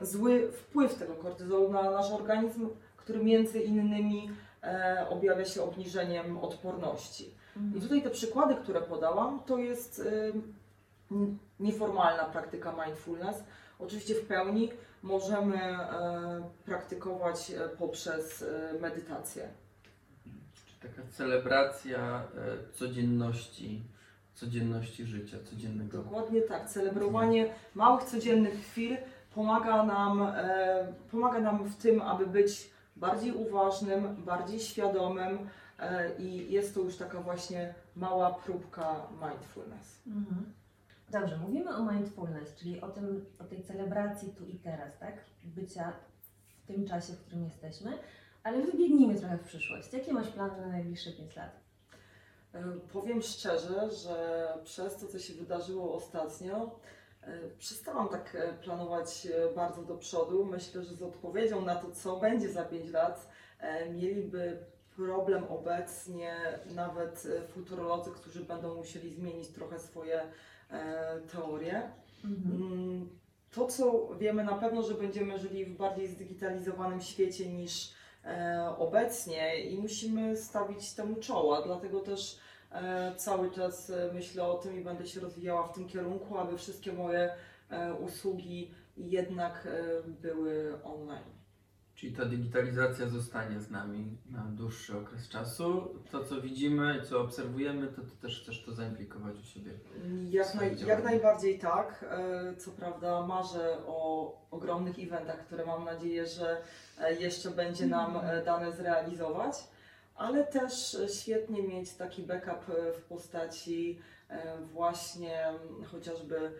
zły 0.00 0.52
wpływ 0.52 0.94
tego 0.94 1.14
kortyzolu 1.14 1.72
na 1.72 1.90
nasz 1.90 2.10
organizm, 2.10 2.68
który 2.96 3.24
między 3.24 3.60
innymi 3.60 4.30
e, 4.62 5.06
objawia 5.10 5.44
się 5.44 5.62
obniżeniem 5.62 6.38
odporności. 6.38 7.34
I 7.76 7.80
tutaj 7.80 8.02
te 8.02 8.10
przykłady, 8.10 8.54
które 8.54 8.80
podałam, 8.80 9.40
to 9.46 9.58
jest 9.58 9.98
y, 9.98 10.32
nieformalna 11.60 12.24
praktyka 12.24 12.74
mindfulness. 12.84 13.44
Oczywiście 13.78 14.14
w 14.14 14.26
pełni 14.26 14.70
możemy 15.02 15.56
e, 15.56 16.42
praktykować 16.64 17.50
e, 17.50 17.68
poprzez 17.68 18.42
e, 18.42 18.78
medytację. 18.80 19.48
Taka 20.84 21.08
celebracja 21.10 21.98
e, 21.98 22.72
codzienności, 22.72 23.82
codzienności 24.34 25.06
życia, 25.06 25.36
codziennego. 25.44 25.98
Dokładnie 25.98 26.42
tak. 26.42 26.68
Celebrowanie 26.68 27.54
małych 27.74 28.04
codziennych 28.04 28.54
chwil 28.54 28.96
pomaga 29.34 29.82
nam, 29.82 30.22
e, 30.22 30.92
pomaga 31.10 31.40
nam 31.40 31.64
w 31.64 31.76
tym, 31.76 32.02
aby 32.02 32.26
być 32.26 32.70
bardziej 32.96 33.32
uważnym, 33.32 34.16
bardziej 34.24 34.60
świadomym 34.60 35.38
e, 35.78 36.16
i 36.18 36.52
jest 36.52 36.74
to 36.74 36.80
już 36.80 36.96
taka 36.96 37.20
właśnie 37.20 37.74
mała 37.96 38.34
próbka 38.34 39.06
mindfulness. 39.22 40.02
Mhm. 40.06 40.52
Dobrze, 41.10 41.36
mówimy 41.36 41.76
o 41.76 41.92
mindfulness, 41.92 42.54
czyli 42.54 42.80
o, 42.80 42.88
tym, 42.88 43.24
o 43.38 43.44
tej 43.44 43.62
celebracji 43.62 44.34
tu 44.38 44.46
i 44.46 44.58
teraz, 44.58 44.98
tak? 44.98 45.14
Bycia 45.44 45.92
w 46.62 46.66
tym 46.66 46.86
czasie, 46.86 47.12
w 47.12 47.20
którym 47.20 47.44
jesteśmy, 47.44 47.98
ale 48.44 48.62
wybiegnijmy 48.62 49.14
trochę 49.20 49.38
w 49.38 49.44
przyszłość. 49.44 49.92
Jakie 49.92 50.12
masz 50.12 50.28
plany 50.28 50.60
na 50.60 50.66
najbliższe 50.66 51.12
5 51.12 51.36
lat? 51.36 51.60
E, 52.54 52.62
Powiem 52.92 53.22
szczerze, 53.22 53.90
że 53.90 54.48
przez 54.64 54.96
to, 54.96 55.06
co 55.08 55.18
się 55.18 55.34
wydarzyło 55.34 55.94
ostatnio, 55.94 56.80
e, 57.22 57.38
przestałam 57.58 58.08
tak 58.08 58.34
e, 58.34 58.52
planować 58.52 59.28
bardzo 59.56 59.82
do 59.82 59.96
przodu. 59.96 60.44
Myślę, 60.44 60.82
że 60.84 60.94
z 60.94 61.02
odpowiedzią 61.02 61.60
na 61.64 61.74
to, 61.76 61.90
co 61.90 62.16
będzie 62.16 62.48
za 62.52 62.64
5 62.64 62.90
lat, 62.90 63.28
mieliby 63.94 64.58
problem 64.96 65.44
obecnie 65.44 66.36
nawet 66.74 67.26
futurolodzy, 67.54 68.10
którzy 68.10 68.44
będą 68.44 68.74
musieli 68.74 69.10
zmienić 69.14 69.48
trochę 69.48 69.78
swoje 69.78 70.22
teorie. 71.32 71.82
Mm, 72.24 73.08
To, 73.54 73.66
co 73.66 74.08
wiemy 74.18 74.44
na 74.44 74.54
pewno, 74.54 74.82
że 74.82 74.94
będziemy 74.94 75.38
żyli 75.38 75.64
w 75.66 75.76
bardziej 75.76 76.08
zdigitalizowanym 76.08 77.00
świecie 77.00 77.52
niż 77.52 77.94
obecnie 78.78 79.60
i 79.60 79.78
musimy 79.78 80.36
stawić 80.36 80.92
temu 80.92 81.16
czoła. 81.16 81.62
Dlatego 81.62 82.00
też 82.00 82.38
e, 82.72 83.14
cały 83.16 83.50
czas 83.50 83.90
e, 83.90 84.10
myślę 84.14 84.44
o 84.44 84.54
tym 84.54 84.80
i 84.80 84.84
będę 84.84 85.06
się 85.06 85.20
rozwijała 85.20 85.68
w 85.68 85.74
tym 85.74 85.88
kierunku, 85.88 86.38
aby 86.38 86.58
wszystkie 86.58 86.92
moje 86.92 87.34
e, 87.70 87.94
usługi 87.94 88.70
jednak 88.96 89.66
e, 89.66 90.02
były 90.08 90.82
online. 90.84 91.43
Czyli 92.04 92.16
ta 92.16 92.24
digitalizacja 92.24 93.08
zostanie 93.08 93.60
z 93.60 93.70
nami 93.70 94.18
na 94.30 94.42
dłuższy 94.42 94.98
okres 94.98 95.28
czasu. 95.28 95.94
To, 96.10 96.24
co 96.24 96.40
widzimy, 96.40 97.02
co 97.02 97.20
obserwujemy, 97.20 97.86
to 97.86 98.02
też 98.22 98.42
chcesz 98.42 98.64
to 98.64 98.72
zaimplikować 98.72 99.36
u 99.38 99.44
siebie. 99.44 99.70
Jak, 100.30 100.54
naj, 100.54 100.76
jak 100.86 101.04
najbardziej 101.04 101.58
tak. 101.58 102.04
E, 102.10 102.56
Co 102.56 102.70
prawda 102.70 103.26
marzę 103.26 103.78
o 103.86 104.32
ogromnych 104.50 104.98
eventach, 104.98 105.46
które 105.46 105.66
mam 105.66 105.84
nadzieję, 105.84 106.26
że 106.26 106.56
e, 107.00 107.14
jeszcze 107.14 107.50
będzie 107.50 107.86
nam 107.86 108.16
e, 108.16 108.44
dane 108.44 108.72
zrealizować, 108.72 109.54
ale 110.14 110.44
też 110.44 110.96
świetnie 111.20 111.62
mieć 111.62 111.94
taki 111.94 112.22
backup 112.22 112.64
w 112.98 113.02
postaci 113.02 113.98
właśnie 114.72 115.44
chociażby 115.90 116.52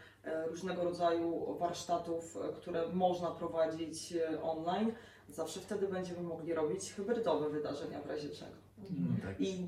różnego 0.46 0.84
rodzaju 0.84 1.56
warsztatów, 1.58 2.38
które 2.56 2.88
można 2.88 3.30
prowadzić 3.30 4.14
online. 4.42 4.92
Zawsze 5.28 5.60
wtedy 5.60 5.88
będziemy 5.88 6.22
mogli 6.22 6.54
robić 6.54 6.92
hybrydowe 6.92 7.50
wydarzenia 7.50 8.00
w 8.00 8.06
razie 8.06 8.28
czego. 8.28 8.56
No 8.90 9.16
tak. 9.22 9.40
I 9.40 9.66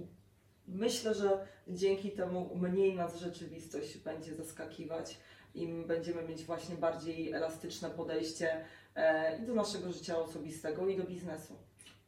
myślę, 0.69 1.15
że 1.15 1.47
dzięki 1.69 2.11
temu 2.11 2.57
mniej 2.57 2.97
nas 2.97 3.21
rzeczywistość 3.21 3.99
będzie 3.99 4.35
zaskakiwać 4.35 5.19
i 5.55 5.69
będziemy 5.87 6.29
mieć 6.29 6.45
właśnie 6.45 6.77
bardziej 6.77 7.33
elastyczne 7.33 7.91
podejście 7.91 8.65
e, 8.95 9.39
i 9.43 9.47
do 9.47 9.55
naszego 9.55 9.93
życia 9.93 10.19
osobistego, 10.19 10.89
i 10.89 10.97
do 10.97 11.05
biznesu. 11.05 11.55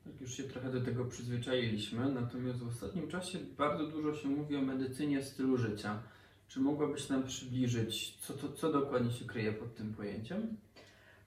Tak, 0.05 0.21
już 0.21 0.35
się 0.35 0.43
trochę 0.43 0.73
do 0.73 0.81
tego 0.81 1.05
przyzwyczailiśmy, 1.05 2.13
natomiast 2.13 2.59
w 2.59 2.69
ostatnim 2.69 3.09
czasie 3.09 3.39
bardzo 3.39 3.87
dużo 3.87 4.15
się 4.15 4.29
mówi 4.29 4.57
o 4.57 4.63
medycynie 4.63 5.23
stylu 5.23 5.57
życia. 5.57 6.03
Czy 6.49 6.61
mogłabyś 6.61 7.09
nam 7.09 7.23
przybliżyć, 7.23 8.19
co, 8.21 8.35
to, 8.35 8.53
co 8.53 8.73
dokładnie 8.73 9.13
się 9.13 9.25
kryje 9.25 9.53
pod 9.53 9.75
tym 9.75 9.95
pojęciem? 9.95 10.57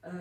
E, 0.04 0.12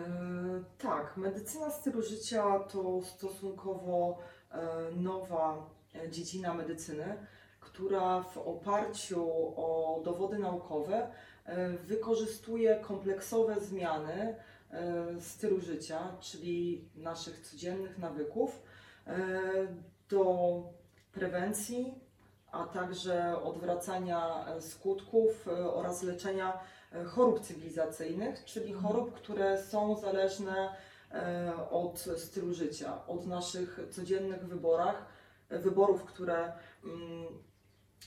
tak, 0.78 1.16
medycyna 1.16 1.70
stylu 1.70 2.02
życia 2.02 2.58
to 2.58 3.02
stosunkowo 3.02 4.18
e, 4.50 4.58
nowa 4.96 5.70
e, 5.94 6.10
dziedzina 6.10 6.54
medycyny, 6.54 7.26
która 7.60 8.22
w 8.22 8.38
oparciu 8.38 9.28
o 9.56 10.00
dowody 10.04 10.38
naukowe 10.38 11.10
wykorzystuje 11.84 12.76
kompleksowe 12.76 13.60
zmiany 13.60 14.37
stylu 15.20 15.60
życia, 15.60 16.16
czyli 16.20 16.88
naszych 16.96 17.40
codziennych 17.40 17.99
nawyków, 17.99 18.62
do 20.08 20.62
prewencji, 21.12 21.94
a 22.52 22.64
także 22.64 23.42
odwracania 23.42 24.46
skutków 24.60 25.49
oraz 25.72 26.02
leczenia 26.02 26.60
chorób 27.06 27.40
cywilizacyjnych, 27.40 28.44
czyli 28.44 28.73
chorób, 28.73 29.14
które 29.14 29.62
są 29.62 29.97
zależne 29.97 30.75
e, 31.11 31.52
od 31.70 31.99
stylu 31.99 32.54
życia, 32.54 33.06
od 33.06 33.26
naszych 33.26 33.80
codziennych 33.90 34.47
wyborach, 34.47 35.06
wyborów, 35.50 36.04
które 36.04 36.52
mm, 36.85 37.26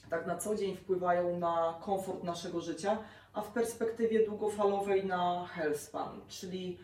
tak 0.09 0.27
na 0.27 0.37
co 0.37 0.55
dzień 0.55 0.77
wpływają 0.77 1.39
na 1.39 1.79
komfort 1.81 2.23
naszego 2.23 2.61
życia, 2.61 2.97
a 3.33 3.41
w 3.41 3.51
perspektywie 3.51 4.25
długofalowej 4.25 5.05
na 5.05 5.47
health 5.47 5.79
span, 5.79 6.21
czyli 6.27 6.79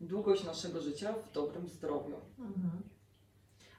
długość 0.00 0.44
naszego 0.44 0.80
życia 0.80 1.12
w 1.12 1.32
dobrym 1.32 1.68
zdrowiu. 1.68 2.16
Mhm. 2.38 2.82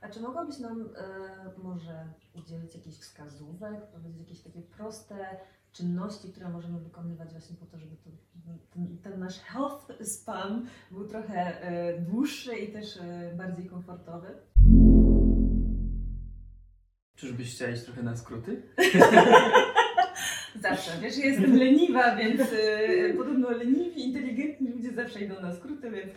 A 0.01 0.09
czy 0.09 0.21
mogłabyś 0.21 0.59
nam 0.59 0.89
e, 0.95 1.51
może 1.63 2.07
udzielić 2.35 2.75
jakichś 2.75 2.97
wskazówek, 2.97 3.87
powiedzieć 3.91 4.19
jakieś 4.19 4.41
takie 4.41 4.61
proste 4.61 5.37
czynności, 5.73 6.31
które 6.31 6.49
możemy 6.49 6.79
wykonywać 6.79 7.31
właśnie 7.31 7.55
po 7.55 7.65
to, 7.65 7.77
żeby 7.77 7.95
to, 7.95 8.09
ten, 8.73 8.97
ten 8.97 9.19
nasz 9.19 9.39
health 9.39 9.91
span 10.03 10.67
był 10.91 11.07
trochę 11.07 11.61
e, 11.61 12.01
dłuższy 12.01 12.55
i 12.55 12.71
też 12.71 12.97
e, 12.97 13.33
bardziej 13.37 13.65
komfortowy? 13.65 14.27
Czyżbyś 17.15 17.55
chciała 17.55 17.71
iść 17.71 17.83
trochę 17.83 18.03
na 18.03 18.17
skróty? 18.17 18.61
Zawsze, 20.61 20.91
wiesz, 21.01 21.17
ja 21.17 21.25
jestem 21.25 21.57
leniwa, 21.57 22.15
więc 22.15 22.41
e, 22.41 23.13
podobno 23.13 23.49
leniwi, 23.49 24.07
inteligentni 24.07 24.69
ludzie 24.69 24.93
zawsze 24.93 25.21
idą 25.21 25.41
na 25.41 25.53
skróty, 25.53 25.91
więc 25.91 26.11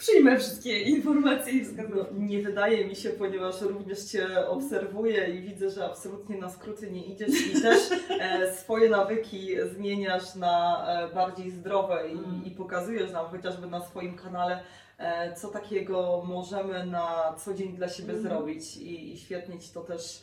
przyjmę 0.00 0.38
wszystkie 0.38 0.80
informacje 0.80 1.52
i 1.52 1.62
No, 1.62 1.64
wskazówki. 1.68 2.14
nie 2.14 2.42
wydaje 2.42 2.84
mi 2.84 2.96
się, 2.96 3.10
ponieważ 3.10 3.60
również 3.60 4.04
Cię 4.04 4.46
obserwuję 4.48 5.28
i 5.28 5.40
widzę, 5.40 5.70
że 5.70 5.84
absolutnie 5.84 6.38
na 6.38 6.50
skróty 6.50 6.90
nie 6.90 7.04
idziesz 7.06 7.46
i 7.56 7.62
też 7.62 7.78
e, 8.20 8.54
swoje 8.54 8.90
nawyki 8.90 9.48
zmieniasz 9.74 10.34
na 10.34 10.84
e, 11.10 11.14
bardziej 11.14 11.50
zdrowe 11.50 12.00
Mm. 12.00 12.42
i, 12.44 12.48
i 12.48 12.50
pokazujesz 12.50 13.12
nam 13.12 13.26
chociażby 13.26 13.66
na 13.66 13.80
swoim 13.80 14.16
kanale, 14.16 14.62
e, 14.98 15.34
co 15.34 15.48
takiego 15.48 16.22
możemy 16.26 16.86
na 16.86 17.34
co 17.44 17.54
dzień 17.54 17.76
dla 17.76 17.88
siebie 17.88 18.12
Mhm. 18.14 18.28
zrobić 18.28 18.76
i, 18.76 19.12
i 19.12 19.18
świetnie 19.18 19.58
Ci 19.58 19.70
to 19.74 19.80
też 19.80 20.22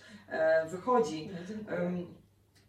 wychodzi. 0.71 1.29
No, 1.67 1.77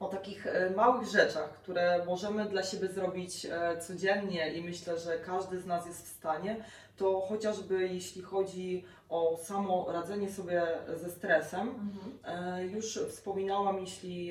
o 0.00 0.08
takich 0.08 0.46
e, 0.46 0.70
małych 0.70 1.08
rzeczach, 1.08 1.52
które 1.62 2.04
możemy 2.06 2.44
dla 2.44 2.62
siebie 2.62 2.88
zrobić 2.88 3.46
e, 3.46 3.78
codziennie 3.78 4.52
i 4.52 4.64
myślę, 4.64 4.98
że 4.98 5.18
każdy 5.18 5.60
z 5.60 5.66
nas 5.66 5.86
jest 5.86 6.04
w 6.06 6.16
stanie, 6.16 6.64
to 6.96 7.20
chociażby 7.20 7.88
jeśli 7.88 8.22
chodzi 8.22 8.84
o 9.08 9.38
samo 9.42 9.86
radzenie 9.92 10.30
sobie 10.32 10.62
ze 10.96 11.10
stresem, 11.10 11.68
Mhm. 11.68 12.18
e, 12.58 12.66
już 12.66 12.98
wspominałam, 13.08 13.78
jeśli, 13.78 14.26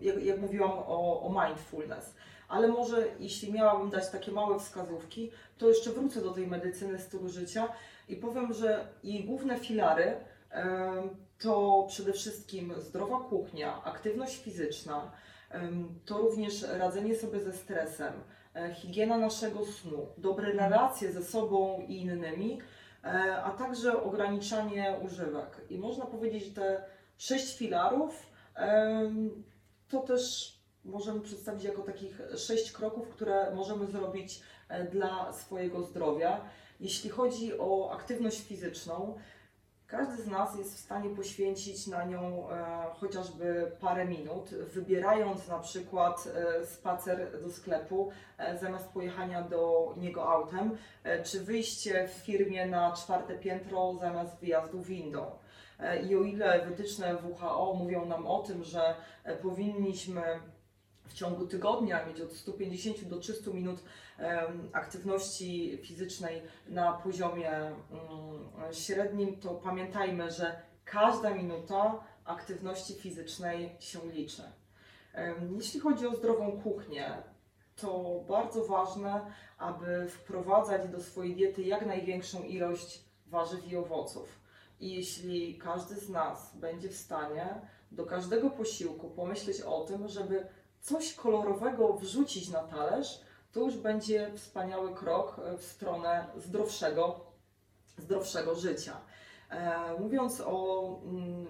jak, 0.00 0.22
jak 0.24 0.38
mówiłam 0.40 0.70
o, 0.70 1.22
o 1.22 1.44
mindfulness. 1.44 2.14
Ale 2.48 2.68
może 2.68 3.04
jeśli 3.18 3.52
miałabym 3.52 3.90
dać 3.90 4.10
takie 4.10 4.32
małe 4.32 4.58
wskazówki, 4.58 5.30
to 5.58 5.68
jeszcze 5.68 5.90
wrócę 5.90 6.20
do 6.20 6.30
tej 6.30 6.46
medycyny 6.46 6.98
stylu 6.98 7.28
życia 7.28 7.68
i 8.08 8.16
powiem, 8.16 8.52
że 8.52 8.88
jej 9.04 9.24
główne 9.24 9.58
filary 9.58 10.16
to 11.40 11.86
przede 11.88 12.12
wszystkim 12.12 12.74
zdrowa 12.78 13.20
kuchnia, 13.20 13.84
aktywność 13.84 14.42
fizyczna, 14.42 15.12
to 16.04 16.18
również 16.18 16.62
radzenie 16.62 17.14
sobie 17.14 17.40
ze 17.40 17.52
stresem, 17.52 18.12
e, 18.54 18.74
higiena 18.74 19.18
naszego 19.18 19.66
snu, 19.66 20.06
dobre 20.18 20.52
relacje 20.52 21.12
ze 21.12 21.24
sobą 21.24 21.84
i 21.88 21.96
innymi, 21.96 22.58
e, 23.04 23.08
a 23.42 23.50
także 23.50 24.02
ograniczanie 24.02 24.96
używek. 25.04 25.60
I 25.70 25.78
można 25.78 26.06
powiedzieć, 26.06 26.44
że 26.44 26.50
te 26.50 26.84
sześć 27.18 27.56
filarów 27.56 28.30
to 29.88 30.00
też 30.00 30.54
możemy 30.84 31.20
przedstawić 31.20 31.64
jako 31.64 31.82
takich 31.82 32.20
sześć 32.36 32.72
kroków, 32.72 33.08
które 33.08 33.54
możemy 33.54 33.86
zrobić 33.86 34.40
e, 34.68 34.84
dla 34.84 35.32
swojego 35.32 35.82
zdrowia. 35.82 36.40
Jeśli 36.80 37.10
chodzi 37.10 37.58
o 37.58 37.90
aktywność 37.92 38.40
fizyczną, 38.40 39.18
każdy 39.90 40.22
z 40.22 40.26
nas 40.26 40.58
jest 40.58 40.74
w 40.74 40.78
stanie 40.78 41.10
poświęcić 41.10 41.86
na 41.86 42.04
nią 42.04 42.50
e, 42.50 42.64
chociażby 43.00 43.72
parę 43.80 44.04
minut, 44.04 44.50
wybierając 44.50 45.48
na 45.48 45.58
przykład 45.58 46.28
e, 46.34 46.66
spacer 46.66 47.42
do 47.42 47.50
sklepu 47.50 48.10
e, 48.38 48.58
zamiast 48.58 48.88
pojechania 48.88 49.42
do 49.42 49.94
niego 49.96 50.28
autem, 50.28 50.76
czy 51.24 51.40
wyjście 51.40 52.08
w 52.08 52.12
firmie 52.12 52.66
na 52.66 52.92
czwarte 52.92 53.38
piętro 53.38 53.94
zamiast 54.00 54.40
wyjazdu 54.40 54.82
windą. 54.82 55.30
I 56.10 56.16
o 56.16 56.22
ile 56.22 56.66
wytyczne 56.66 57.16
WHO 57.16 57.74
mówią 57.74 58.06
nam 58.06 58.26
o 58.26 58.42
tym, 58.42 58.64
że 58.64 58.94
powinniśmy 59.42 60.22
w 61.10 61.14
ciągu 61.14 61.46
tygodnia 61.46 62.06
mieć 62.06 62.20
od 62.20 62.32
150 62.32 63.04
do 63.04 63.18
300 63.18 63.50
minut 63.50 63.82
aktywności 64.72 65.78
fizycznej 65.82 66.42
na 66.68 66.92
poziomie 66.92 67.50
mm, 67.50 67.74
średnim, 68.72 69.36
to 69.36 69.54
pamiętajmy, 69.54 70.30
że 70.30 70.62
każda 70.84 71.30
minuta 71.30 72.04
aktywności 72.24 72.94
fizycznej 72.94 73.76
się 73.80 73.98
liczy. 74.12 74.42
Jeśli 75.56 75.80
chodzi 75.80 76.06
o 76.06 76.14
zdrową 76.14 76.62
kuchnię, 76.62 77.22
to 77.76 78.20
bardzo 78.28 78.64
ważne, 78.64 79.32
aby 79.58 80.08
wprowadzać 80.08 80.88
do 80.88 81.00
swojej 81.00 81.36
diety 81.36 81.62
jak 81.62 81.86
największą 81.86 82.42
ilość 82.42 83.04
warzyw 83.26 83.72
i 83.72 83.76
owoców. 83.76 84.40
I 84.80 84.94
jeśli 84.94 85.58
każdy 85.58 85.94
z 85.94 86.08
nas 86.08 86.56
będzie 86.56 86.88
w 86.88 86.96
stanie 86.96 87.60
do 87.92 88.06
każdego 88.06 88.50
posiłku 88.50 89.10
pomyśleć 89.10 89.60
o 89.60 89.84
tym, 89.84 90.08
żeby 90.08 90.46
coś 90.80 91.14
kolorowego 91.14 91.92
wrzucić 91.92 92.48
na 92.48 92.62
talerz, 92.62 93.20
to 93.52 93.60
już 93.60 93.76
będzie 93.76 94.30
wspaniały 94.34 94.94
krok 94.94 95.38
e, 95.38 95.56
w 95.56 95.64
stronę 95.64 96.26
zdrowszego, 96.36 97.20
zdrowszego 97.98 98.54
życia. 98.54 99.00
E, 99.50 99.94
mówiąc 99.98 100.42
o 100.46 100.86
mm, 101.04 101.46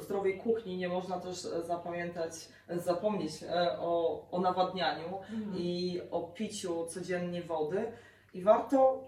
zdrowej 0.00 0.38
kuchni, 0.38 0.76
nie 0.76 0.88
można 0.88 1.20
też 1.20 1.44
e, 1.44 1.62
zapamiętać, 1.62 2.32
zapomnieć 2.68 3.32
o, 3.78 4.26
o 4.30 4.40
nawadnianiu 4.40 5.18
Mhm. 5.18 5.56
i 5.56 6.00
o 6.10 6.22
piciu 6.22 6.86
codziennie 6.86 7.42
wody. 7.42 7.92
I 8.34 8.42
warto 8.42 9.04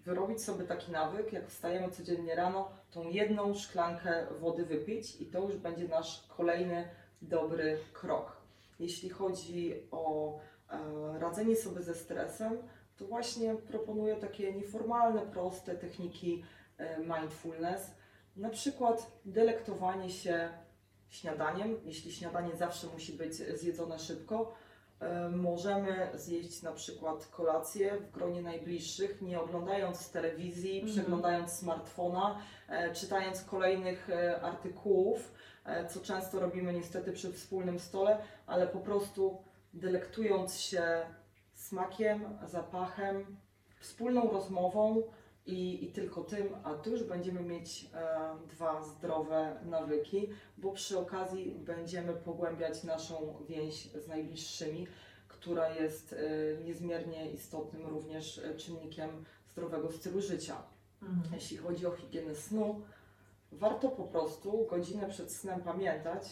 wyrobić 0.00 0.44
sobie 0.44 0.64
taki 0.64 0.92
nawyk, 0.92 1.32
jak 1.32 1.48
wstajemy 1.48 1.90
codziennie 1.90 2.34
rano, 2.34 2.68
tą 2.90 3.08
jedną 3.08 3.54
szklankę 3.54 4.26
wody 4.40 4.64
wypić 4.64 5.20
i 5.20 5.26
to 5.26 5.40
już 5.40 5.56
będzie 5.56 5.88
nasz 5.88 6.26
kolejny 6.28 6.88
dobry 7.22 7.78
krok. 7.92 8.41
Jeśli 8.78 9.08
chodzi 9.10 9.74
o 9.90 10.34
e, 10.70 11.18
radzenie 11.18 11.56
sobie 11.56 11.82
ze 11.82 11.94
stresem, 11.94 12.58
to 12.96 13.04
właśnie 13.06 13.54
proponuję 13.54 14.16
takie 14.16 14.52
nieformalne, 14.52 15.20
proste 15.20 15.74
techniki 15.74 16.44
e, 16.78 16.98
mindfulness. 16.98 17.90
Na 18.36 18.50
przykład 18.50 19.12
delektowanie 19.24 20.10
się 20.10 20.48
śniadaniem, 21.08 21.76
jeśli 21.84 22.12
śniadanie 22.12 22.56
zawsze 22.56 22.86
musi 22.86 23.12
być 23.12 23.34
zjedzone 23.34 23.98
szybko, 23.98 24.54
e, 25.00 25.28
możemy 25.28 26.10
zjeść 26.14 26.62
na 26.62 26.72
przykład 26.72 27.26
kolację 27.26 27.96
w 27.96 28.10
gronie 28.10 28.42
najbliższych, 28.42 29.22
nie 29.22 29.40
oglądając 29.40 30.10
telewizji, 30.10 30.80
Mhm. 30.80 30.92
przeglądając 30.92 31.52
smartfona, 31.52 32.38
czytając 32.94 33.44
kolejnych 33.44 34.08
artykułów, 34.42 35.32
co 35.88 36.00
często 36.00 36.40
robimy 36.40 36.72
niestety 36.72 37.12
przy 37.12 37.32
wspólnym 37.32 37.80
stole, 37.80 38.18
ale 38.46 38.66
po 38.66 38.78
prostu 38.78 39.38
delektując 39.74 40.58
się 40.60 40.82
smakiem, 41.54 42.38
zapachem, 42.46 43.36
wspólną 43.80 44.30
rozmową 44.30 45.02
i, 45.46 45.84
i 45.84 45.92
tylko 45.92 46.24
tym, 46.24 46.48
a 46.64 46.74
tu 46.74 46.90
już 46.90 47.04
będziemy 47.04 47.40
mieć 47.42 47.90
e, 47.94 48.18
dwa 48.48 48.82
zdrowe 48.84 49.60
nawyki, 49.64 50.28
bo 50.58 50.72
przy 50.72 50.98
okazji 50.98 51.54
będziemy 51.58 52.12
pogłębiać 52.12 52.84
naszą 52.84 53.36
więź 53.48 53.92
z 53.92 54.08
najbliższymi, 54.08 54.86
która 55.28 55.74
jest 55.74 56.12
e, 56.12 56.64
niezmiernie 56.64 57.30
istotnym 57.30 57.86
również 57.86 58.38
e, 58.38 58.54
czynnikiem 58.54 59.24
zdrowego 59.50 59.92
stylu 59.92 60.20
życia. 60.20 60.62
Mhm. 61.02 61.34
Jeśli 61.34 61.56
chodzi 61.56 61.86
o 61.86 61.90
higienę 61.90 62.34
snu, 62.34 62.82
warto 63.52 63.88
po 63.88 64.04
prostu 64.04 64.66
godzinę 64.70 65.08
przed 65.08 65.32
snem 65.32 65.60
pamiętać, 65.60 66.22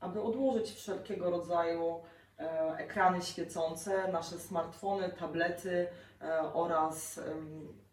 aby 0.00 0.22
odłożyć 0.22 0.70
wszelkiego 0.72 1.30
rodzaju 1.30 2.02
e, 2.38 2.76
ekrany 2.78 3.22
świecące, 3.22 4.12
nasze 4.12 4.38
smartfony, 4.38 5.08
tablety 5.08 5.88
e, 6.22 6.52
oraz 6.52 7.20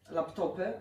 laptopy 0.09 0.73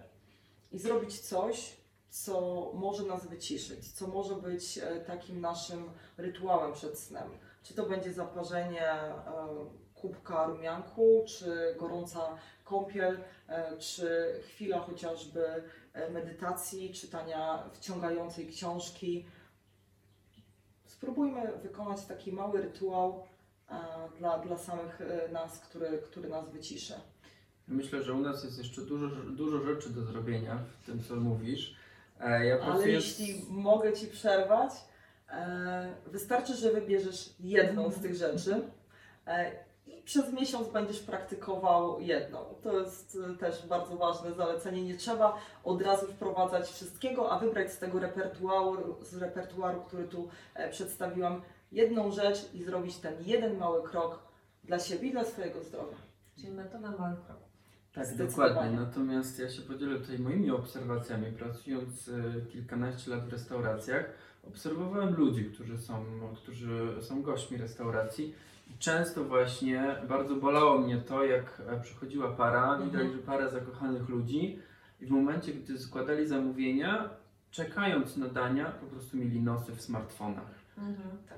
i 0.73 0.79
zrobić 0.79 1.21
coś, 1.21 1.77
co 2.09 2.71
może 2.75 3.03
nas 3.03 3.27
wyciszyć, 3.27 3.93
co 3.93 4.07
może 4.07 4.35
być 4.35 4.79
e, 4.79 5.01
takim 5.01 5.41
naszym 5.41 5.91
rytuałem 6.17 6.73
przed 6.73 6.99
snem. 6.99 7.39
Czy 7.63 7.75
to 7.75 7.87
będzie 7.87 8.13
zaparzenie 8.13 8.95
kubka 9.95 10.47
rumianku, 10.47 11.25
czy 11.27 11.75
gorąca 11.79 12.37
kąpiel, 12.65 13.19
czy 13.79 14.41
chwila 14.45 14.79
chociażby 14.79 15.63
medytacji, 16.11 16.95
czytania 16.95 17.63
wciągającej 17.73 18.47
książki. 18.49 19.27
Spróbujmy 20.87 21.53
wykonać 21.63 22.05
taki 22.07 22.33
mały 22.33 22.63
rytuał 22.63 23.25
e, 23.71 23.75
dla, 24.19 24.39
dla 24.39 24.59
samych 24.59 25.01
e, 25.01 25.29
nas, 25.33 25.59
który, 25.61 25.99
który 25.99 26.29
nas 26.29 26.51
wyciszy. 26.51 26.95
Myślę, 27.69 28.03
że 28.03 28.15
u 28.15 28.21
nas 28.21 28.45
jest 28.45 28.59
jeszcze 28.59 28.83
dużo, 28.83 29.09
dużo 29.17 29.61
rzeczy 29.61 29.91
do 29.91 30.03
zrobienia 30.05 30.59
w 30.83 30.87
tym, 30.87 31.03
co 31.03 31.17
mówisz. 31.17 31.77
E, 32.21 32.47
Ja 32.47 32.61
Ale 32.61 32.83
z- 32.83 32.87
jeśli 32.87 33.45
mogę 33.49 33.93
Ci 33.93 34.07
przerwać, 34.07 34.71
wystarczy, 36.07 36.55
że 36.57 36.73
wybierzesz 36.73 37.35
jedną 37.41 37.91
z 37.91 38.01
tych 38.01 38.15
rzeczy 38.15 38.63
przez 40.07 40.33
miesiąc 40.33 40.69
będziesz 40.69 41.01
praktykował 41.01 42.01
jedną. 42.01 42.39
To 42.63 42.81
jest 42.81 43.19
y, 43.35 43.37
też 43.37 43.67
bardzo 43.67 43.97
ważne 43.97 44.35
zalecenie. 44.35 44.85
Nie 44.85 44.97
trzeba 44.97 45.37
od 45.65 45.83
razu 45.83 46.07
wprowadzać 46.07 46.69
wszystkiego, 46.69 47.31
a 47.33 47.39
wybrać 47.39 47.73
z 47.73 47.79
tego 47.79 47.99
repertuaru, 47.99 48.97
z 49.03 49.15
repertuaru, 49.15 49.81
który 49.81 50.09
tu 50.09 50.29
e, 50.55 50.71
przedstawiłam, 50.71 51.43
jedną 51.73 52.11
rzecz 52.11 52.55
i 52.55 52.63
zrobić 52.63 52.97
ten 52.97 53.15
jeden 53.25 53.59
mały 53.59 53.83
krok 53.83 54.19
dla 54.65 54.79
siebie 54.79 55.09
i 55.09 55.13
dla 55.13 55.25
swojego 55.25 55.63
zdrowia. 55.63 55.97
Czyli 56.37 56.53
metoda 56.53 56.91
małych 56.91 57.25
kroków. 57.27 57.49
Tak, 57.95 58.17
dokładnie. 58.17 58.71
Natomiast 58.71 59.39
ja 59.39 59.51
się 59.51 59.63
podzielę 59.63 59.99
tutaj 60.01 60.19
moimi 60.19 60.51
obserwacjami. 60.51 61.33
Pracując 61.33 62.09
y, 62.09 62.47
kilkanaście 62.53 63.11
lat 63.11 63.29
w 63.29 63.33
restauracjach, 63.33 64.11
obserwowałem 64.49 65.15
ludzi, 65.15 65.45
którzy 65.45 65.79
są, 65.79 66.05
którzy 66.37 67.03
są 67.03 67.23
gośćmi 67.23 67.57
restauracji. 67.57 68.35
Często 68.79 69.25
właśnie 69.25 69.97
bardzo 70.09 70.37
bolało 70.37 70.79
mnie 70.79 70.97
to, 70.97 71.25
jak 71.25 71.63
e, 71.69 71.81
przychodziła 71.81 72.29
para, 72.33 72.73
Mhm. 72.75 72.91
widać, 72.91 73.13
że 73.13 73.19
para 73.19 73.49
zakochanych 73.49 74.09
ludzi 74.09 74.59
i 75.01 75.07
w 75.07 75.11
momencie, 75.11 75.53
gdy 75.53 75.79
składali 75.79 76.27
zamówienia, 76.27 77.11
czekając 77.51 78.17
na 78.17 78.29
dania, 78.29 78.65
po 78.65 78.87
prostu 78.87 79.17
mieli 79.17 79.41
nosy 79.41 79.73
w 79.73 79.83
smartfonach. 79.83 80.57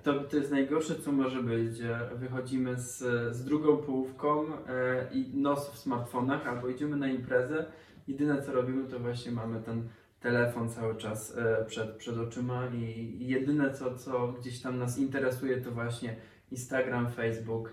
To, 0.02 0.20
to 0.20 0.36
jest 0.36 0.50
najgorsze, 0.50 0.94
co 0.94 1.12
może 1.12 1.42
być. 1.42 1.70
gdzie 1.70 1.98
Wychodzimy 2.16 2.76
z, 2.80 2.98
z 3.36 3.44
drugą 3.44 3.76
połówką 3.76 4.44
e, 4.46 5.08
i 5.12 5.36
nos 5.36 5.70
w 5.70 5.78
smartfonach, 5.78 6.46
albo 6.46 6.68
idziemy 6.68 6.96
na 6.96 7.08
imprezę. 7.08 7.66
Jedyne 8.08 8.42
co 8.42 8.52
robimy, 8.52 8.88
to 8.88 8.98
właśnie 8.98 9.32
mamy 9.32 9.60
ten 9.62 9.88
telefon 10.20 10.68
cały 10.68 10.96
czas 10.96 11.36
e, 11.36 11.64
przed, 11.64 11.90
przed 11.96 12.18
oczyma 12.18 12.66
i, 12.66 12.82
i 13.20 13.28
jedyne 13.28 13.74
co, 13.74 13.94
co 13.98 14.28
gdzieś 14.28 14.60
tam 14.60 14.78
nas 14.78 14.98
interesuje, 14.98 15.60
to 15.60 15.70
właśnie 15.70 16.16
Instagram, 16.50 17.11
Facebook, 17.11 17.72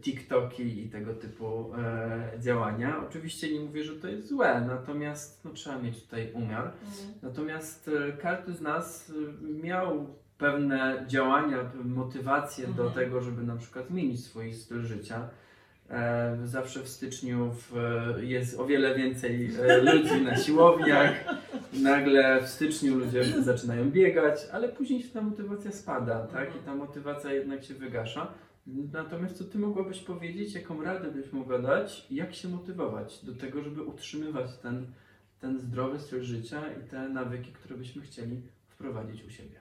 TikToki 0.00 0.84
i 0.86 0.90
tego 0.90 1.14
typu 1.14 1.74
e, 1.74 2.40
działania. 2.40 3.04
Oczywiście 3.08 3.52
nie 3.52 3.60
mówię, 3.60 3.84
że 3.84 3.92
to 3.96 4.08
jest 4.08 4.28
złe, 4.28 4.60
natomiast 4.60 5.44
no, 5.44 5.50
trzeba 5.50 5.78
mieć 5.78 6.02
tutaj 6.02 6.32
umiar. 6.32 6.72
Natomiast 7.22 7.90
e, 8.08 8.12
każdy 8.12 8.52
z 8.52 8.60
nas 8.60 9.10
e, 9.10 9.42
miał 9.62 10.06
pewne 10.38 11.04
działania, 11.08 11.58
motywacje 11.84 12.66
do 12.66 12.86
Mhm. 12.86 12.92
tego, 12.92 13.20
żeby 13.20 13.42
na 13.42 13.56
przykład 13.56 13.88
zmienić 13.88 14.24
swój 14.24 14.52
styl 14.52 14.82
życia. 14.82 15.28
E, 15.90 16.36
zawsze 16.44 16.82
w 16.82 16.88
styczniu 16.88 17.50
w, 17.52 17.74
jest 18.22 18.60
o 18.60 18.66
wiele 18.66 18.94
więcej 18.94 19.50
e, 19.62 19.78
ludzi 19.78 20.20
na 20.20 20.36
siłowniach. 20.36 21.24
Nagle 21.72 22.42
w 22.42 22.48
styczniu 22.48 22.98
ludzie 22.98 23.24
zaczynają 23.42 23.90
biegać, 23.90 24.40
ale 24.52 24.68
później 24.68 25.04
ta 25.04 25.20
motywacja 25.20 25.72
spada, 25.72 26.26
tak? 26.26 26.56
I 26.56 26.58
ta 26.58 26.74
motywacja 26.74 27.32
jednak 27.32 27.64
się 27.64 27.74
wygasza. 27.74 28.34
Natomiast 28.92 29.38
co 29.38 29.44
Ty 29.44 29.58
mogłabyś 29.58 30.00
powiedzieć, 30.00 30.54
jaką 30.54 30.82
radę 30.82 31.10
byś 31.10 31.32
mogła 31.32 31.58
dać, 31.58 32.06
jak 32.10 32.34
się 32.34 32.48
motywować 32.48 33.24
do 33.24 33.34
tego, 33.34 33.62
żeby 33.62 33.82
utrzymywać 33.82 34.58
ten, 34.62 34.86
ten 35.40 35.60
zdrowy 35.60 35.98
styl 35.98 36.22
życia 36.22 36.62
i 36.72 36.88
te 36.88 37.08
nawyki, 37.08 37.52
które 37.52 37.76
byśmy 37.76 38.02
chcieli 38.02 38.42
wprowadzić 38.68 39.24
u 39.24 39.30
siebie? 39.30 39.60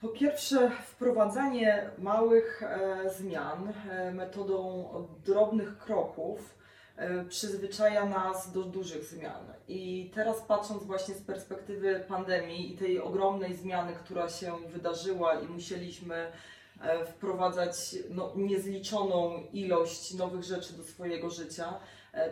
Po 0.00 0.08
pierwsze, 0.08 0.70
wprowadzanie 0.70 1.90
małych 1.98 2.62
e, 2.62 3.10
zmian 3.10 3.72
e, 3.90 4.12
metodą 4.12 4.84
drobnych 5.24 5.78
kroków 5.78 6.58
e, 6.96 7.24
przyzwyczaja 7.24 8.06
nas 8.06 8.52
do 8.52 8.62
dużych 8.62 9.04
zmian. 9.04 9.52
I 9.68 10.10
teraz 10.14 10.40
patrząc 10.40 10.84
właśnie 10.84 11.14
z 11.14 11.22
perspektywy 11.22 12.04
pandemii 12.08 12.74
i 12.74 12.76
tej 12.76 13.00
ogromnej 13.00 13.56
zmiany, 13.56 13.92
która 13.92 14.28
się 14.28 14.52
wydarzyła 14.68 15.40
i 15.40 15.46
musieliśmy 15.46 16.32
wprowadzać 17.06 17.96
no, 18.10 18.32
niezliczoną 18.36 19.42
ilość 19.52 20.14
nowych 20.14 20.42
rzeczy 20.42 20.72
do 20.72 20.82
swojego 20.82 21.30
życia, 21.30 21.80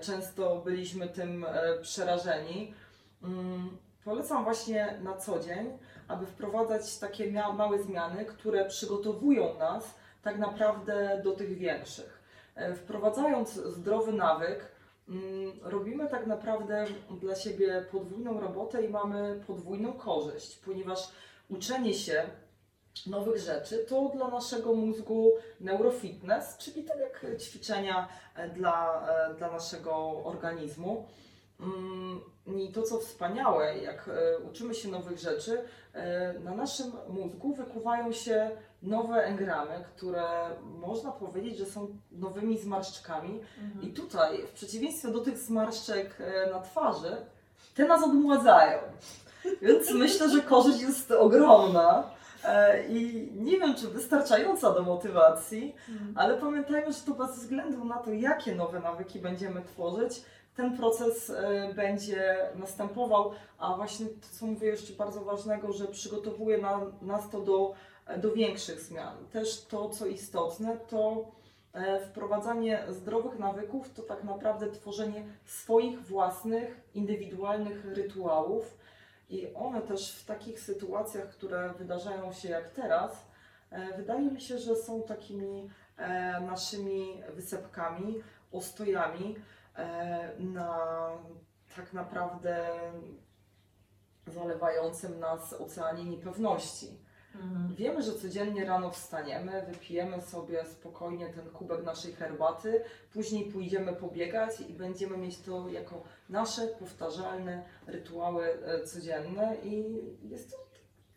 często 0.01 0.57
byliśmy 0.57 1.09
tym 1.09 1.47
przerażeni. 1.83 2.75
Mm, 3.23 3.79
Polecam 4.07 4.45
właśnie 4.45 4.99
na 5.03 5.17
co 5.17 5.39
dzień 5.39 5.79
aby 6.09 6.27
wprowadzać 6.27 6.99
takie 6.99 7.33
małe 7.33 7.83
zmiany, 7.83 8.25
które 8.25 8.65
przygotowują 8.65 9.59
nas 9.59 9.95
tak 10.23 10.39
naprawdę 10.39 11.21
do 11.25 11.33
tych 11.33 11.59
większych. 11.59 12.23
E, 12.55 12.75
Wprowadzając 12.75 13.53
zdrowy 13.53 14.13
nawyk, 14.13 14.69
mm, 15.09 15.53
robimy 15.63 16.09
tak 16.09 16.27
naprawdę 16.27 16.85
dla 17.21 17.35
siebie 17.35 17.87
podwójną 17.91 18.41
robotę 18.41 18.85
i 18.85 18.89
mamy 18.89 19.41
podwójną 19.47 19.93
korzyść, 19.93 20.59
ponieważ 20.59 21.09
uczenie 21.49 21.95
się 21.95 22.25
nowych 23.07 23.39
rzeczy 23.39 23.87
to 23.89 24.09
dla 24.09 24.29
naszego 24.29 24.75
mózgu 24.75 25.33
neurofitness, 25.61 26.57
czyli 26.57 26.85
tak 26.85 26.99
jak 26.99 27.41
ćwiczenia 27.41 28.09
e, 28.35 28.49
dla, 28.49 29.09
e, 29.09 29.35
dla 29.35 29.51
naszego 29.51 30.25
organizmu. 30.25 31.07
Mm, 31.61 32.21
I 32.47 32.73
to, 32.73 32.83
co 32.83 32.99
wspaniałe, 32.99 33.79
jak 33.79 34.09
e, 34.09 34.39
uczymy 34.39 34.75
się 34.75 34.89
nowych 34.89 35.19
rzeczy, 35.19 35.63
e, 35.93 36.35
na 36.39 36.55
naszym 36.55 36.93
mózgu 37.09 37.55
wykuwają 37.55 38.13
się 38.13 38.51
nowe 38.83 39.25
engramy, 39.25 39.85
które 39.97 40.25
można 40.63 41.13
powiedzieć, 41.13 41.59
że 41.59 41.67
są 41.67 41.89
nowymi 42.13 42.59
zmarszczkami. 42.59 43.41
I 43.83 43.87
tutaj, 43.87 44.43
w 44.47 44.51
przeciwieństwie 44.51 45.09
do 45.09 45.21
tych 45.21 45.39
zmarszczek 45.39 46.21
e, 46.21 46.51
na 46.51 46.61
twarzy, 46.61 47.17
te 47.75 47.87
nas 47.87 48.05
odmładzają. 48.05 48.79
Więc 49.63 49.91
myślę, 49.91 50.31
że 50.31 50.41
korzyść 50.41 50.81
jest 50.81 51.11
ogromna. 51.11 52.17
I 52.89 53.29
nie 53.35 53.59
wiem, 53.59 53.75
czy 53.75 53.89
wystarczająca 53.89 54.73
do 54.73 54.83
motywacji, 54.83 55.75
ale 56.15 56.37
pamiętajmy, 56.37 56.93
że 56.93 57.01
to 57.01 57.15
bez 57.15 57.39
względu 57.39 57.85
na 57.85 57.99
to, 57.99 58.13
jakie 58.13 58.55
nowe 58.55 58.81
nawyki 58.81 59.19
będziemy 59.19 59.63
tworzyć, 59.63 60.23
ten 60.57 60.77
proces 60.77 61.31
e, 61.31 61.75
będzie 61.75 62.37
następował, 62.55 63.33
a 63.59 63.77
właśnie 63.77 64.07
to, 64.07 64.27
co 64.33 64.47
mówię 64.47 64.69
jeszcze 64.69 64.93
bardzo 64.93 65.25
ważnego, 65.25 65.73
że 65.73 65.87
przygotowuje 65.87 66.59
na, 66.59 66.81
nas 67.03 67.31
to 67.31 67.41
do, 67.41 67.75
do 68.19 68.33
większych 68.33 68.81
zmian. 68.81 69.17
Też 69.33 69.65
to, 69.65 69.89
co 69.89 70.07
istotne, 70.07 70.77
to 70.89 71.25
e, 71.73 72.01
wprowadzanie 72.01 72.85
zdrowych 72.89 73.39
nawyków, 73.39 73.95
to 73.95 74.03
tak 74.03 74.25
naprawdę 74.25 74.71
tworzenie 74.71 75.25
swoich 75.45 76.07
własnych, 76.07 76.81
indywidualnych 76.95 77.85
rytuałów 77.85 78.79
i 79.31 79.55
one 79.55 79.83
też 79.83 80.13
w 80.13 80.25
takich 80.25 80.61
sytuacjach, 80.61 81.29
które 81.29 81.75
wydarzają 81.79 82.33
się 82.33 82.49
jak 82.49 82.71
teraz, 82.71 83.27
e, 83.71 83.97
wydaje 83.97 84.31
mi 84.31 84.41
się, 84.41 84.59
że 84.59 84.77
są 84.77 85.03
takimi 85.03 85.71
e, 85.97 86.41
naszymi 86.41 87.23
wysepkami, 87.35 88.15
ostojami 88.53 89.37
na 90.39 91.09
tak 91.77 91.93
naprawdę 91.93 92.69
zalewającym 94.27 95.21
nas 95.21 95.53
oceanie 95.53 96.05
niepewności. 96.05 97.07
Wiemy, 97.77 98.03
że 98.03 98.15
codziennie 98.15 98.65
rano 98.65 98.91
wstaniemy, 98.91 99.67
wypijemy 99.73 100.23
sobie 100.23 100.65
spokojnie 100.65 101.29
ten 101.29 101.51
kubek 101.51 101.85
naszej 101.85 102.13
herbaty, 102.13 102.83
później 103.13 103.45
pójdziemy 103.53 103.93
pobiegać 103.93 104.61
i 104.61 104.75
będziemy 104.75 105.17
mieć 105.17 105.41
to 105.41 105.69
jako 105.69 106.03
nasze 106.29 106.67
powtarzalne 106.67 107.65
rytuały 107.87 108.45
e, 108.45 108.85
codzienne 108.85 109.57
i 109.65 110.01
jest 110.23 110.51
to 110.51 110.57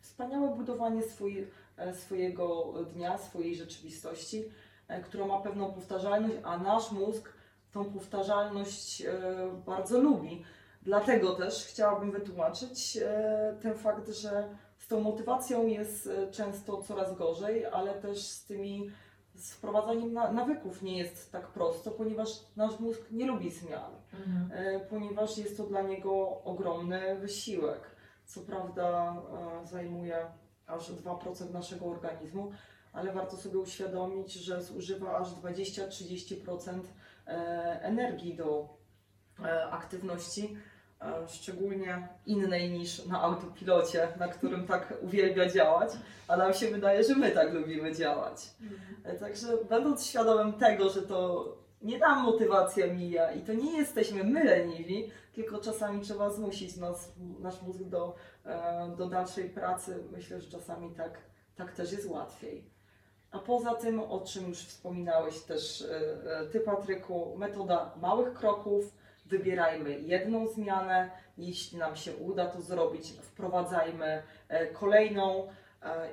wspaniałe 0.00 0.56
budowanie 0.56 1.02
swój, 1.02 1.48
e, 1.76 1.94
swojego 1.94 2.74
dnia, 2.94 3.18
swojej 3.18 3.56
rzeczywistości, 3.56 4.44
e, 4.88 5.02
która 5.02 5.26
ma 5.26 5.40
pewną 5.40 5.72
powtarzalność, 5.72 6.36
a 6.44 6.58
nasz 6.58 6.92
mózg 6.92 7.32
tą 7.72 7.84
powtarzalność 7.84 9.02
e, 9.02 9.12
bardzo 9.66 10.00
lubi. 10.00 10.44
Dlatego 10.82 11.34
też 11.34 11.66
chciałabym 11.66 12.10
wytłumaczyć 12.10 12.96
e, 12.96 13.56
ten 13.62 13.74
fakt, 13.74 14.08
że 14.08 14.48
z 14.78 14.88
tą 14.88 15.00
motywacją 15.00 15.66
jest 15.66 16.06
e, 16.06 16.30
często 16.30 16.82
coraz 16.82 17.16
gorzej, 17.16 17.66
ale 17.66 17.94
też 17.94 18.22
z 18.22 18.44
tymi 18.44 18.90
z 19.34 19.52
wprowadzaniem 19.52 20.12
na, 20.12 20.32
nawyków 20.32 20.82
nie 20.82 20.98
jest 20.98 21.32
tak 21.32 21.48
prosto, 21.48 21.90
ponieważ 21.90 22.28
nasz 22.56 22.80
mózg 22.80 23.00
nie 23.10 23.26
lubi 23.26 23.50
zmian, 23.50 23.92
e, 24.52 24.80
ponieważ 24.80 25.38
jest 25.38 25.56
to 25.56 25.64
dla 25.64 25.82
niego 25.82 26.42
ogromny 26.44 27.16
wysiłek. 27.16 27.80
Co 28.26 28.40
prawda 28.40 29.16
zajmuje 29.64 30.26
aż 30.66 30.90
2% 30.92 31.52
naszego 31.52 31.86
organizmu, 31.86 32.52
ale 32.92 33.12
warto 33.12 33.36
sobie 33.36 33.58
uświadomić, 33.58 34.32
że 34.32 34.62
zużywa 34.62 35.16
aż 35.16 35.28
20-30% 35.28 36.70
e, 36.70 36.82
energii 37.82 38.34
do 38.36 38.68
e, 39.44 39.64
aktywności, 39.70 40.56
e, 41.02 41.28
szczególnie 41.28 42.08
innej 42.26 42.70
niż 42.70 43.06
na 43.06 43.22
autopilocie, 43.22 44.08
na 44.18 44.28
którym 44.28 44.66
tak 44.66 44.94
uwielbia 45.02 45.48
działać, 45.48 45.90
a 46.28 46.36
nam 46.36 46.54
się 46.54 46.70
wydaje, 46.70 47.04
że 47.04 47.14
my 47.14 47.30
tak 47.30 47.52
lubimy 47.52 47.94
działać. 47.94 48.50
E, 49.04 49.14
Także 49.14 49.48
będąc 49.68 50.06
świadomym 50.06 50.52
tego, 50.52 50.90
że 50.90 51.02
to 51.02 51.46
nie 51.82 51.98
nam 51.98 52.24
motywacja 52.24 52.86
mija 52.86 53.32
i 53.32 53.40
to 53.40 53.52
nie 53.52 53.78
jesteśmy 53.78 54.24
my 54.24 54.44
leniwi, 54.44 55.10
tylko 55.32 55.58
czasami 55.58 56.00
trzeba 56.00 56.30
zmusić 56.30 56.76
nas, 56.76 57.12
nasz 57.40 57.62
mózg 57.62 57.82
do, 57.84 58.14
e, 58.46 58.94
do 58.98 59.06
dalszej 59.08 59.50
pracy. 59.50 60.04
Myślę, 60.12 60.40
że 60.40 60.50
czasami 60.50 60.94
tak, 60.94 61.18
tak 61.56 61.72
też 61.72 61.92
jest 61.92 62.08
łatwiej. 62.10 62.69
A 63.30 63.38
poza 63.38 63.74
tym, 63.74 64.00
o 64.00 64.20
czym 64.20 64.48
już 64.48 64.58
wspominałeś 64.58 65.40
też 65.40 65.82
e, 65.82 66.40
e, 66.40 66.46
Ty, 66.46 66.60
Patryku, 66.60 67.36
metoda 67.36 67.94
małych 68.00 68.34
kroków. 68.34 68.84
Wybierajmy 69.26 70.00
jedną 70.00 70.46
zmianę. 70.46 71.10
Jeśli 71.38 71.78
nam 71.78 71.96
się 71.96 72.16
uda 72.16 72.46
to 72.46 72.60
zrobić, 72.60 73.12
wprowadzajmy 73.12 74.22
e, 74.48 74.66
kolejną. 74.66 75.48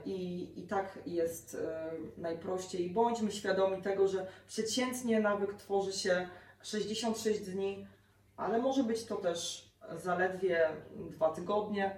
I, 0.06 0.50
I 0.56 0.64
tak 0.64 1.00
jest 1.06 1.58
najprościej. 2.18 2.90
Bądźmy 2.90 3.32
świadomi 3.32 3.82
tego, 3.82 4.08
że 4.08 4.28
przeciętnie 4.48 5.20
nawyk 5.20 5.54
tworzy 5.54 5.94
się 5.94 6.28
66 6.64 7.40
dni, 7.40 7.88
ale 8.38 8.58
może 8.60 8.84
być 8.84 9.06
to 9.06 9.16
też 9.16 9.70
zaledwie 9.96 10.70
dwa 10.96 11.30
tygodnie, 11.30 11.96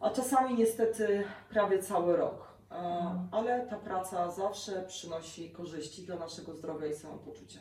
a 0.00 0.10
czasami 0.10 0.54
niestety 0.54 1.24
prawie 1.50 1.82
cały 1.82 2.16
rok. 2.16 2.49
E. 2.70 3.28
Ale 3.30 3.66
ta 3.66 3.76
praca 3.76 4.30
zawsze 4.30 4.82
przynosi 4.82 5.50
korzyści 5.50 6.02
dla 6.02 6.16
naszego 6.16 6.54
zdrowia 6.54 6.86
i 6.86 6.94
samopoczucia. 6.94 7.60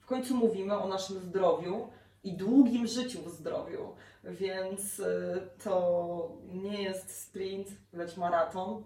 W 0.00 0.06
końcu 0.06 0.36
mówimy 0.36 0.78
o 0.78 0.88
naszym 0.88 1.18
zdrowiu 1.18 1.88
i 2.24 2.36
długim 2.36 2.86
życiu 2.86 3.22
w 3.22 3.30
zdrowiu, 3.30 3.94
więc 4.24 5.00
e, 5.00 5.40
to 5.64 6.36
nie 6.44 6.82
jest 6.82 7.22
sprint, 7.22 7.68
lecz 7.92 8.16
maraton. 8.16 8.84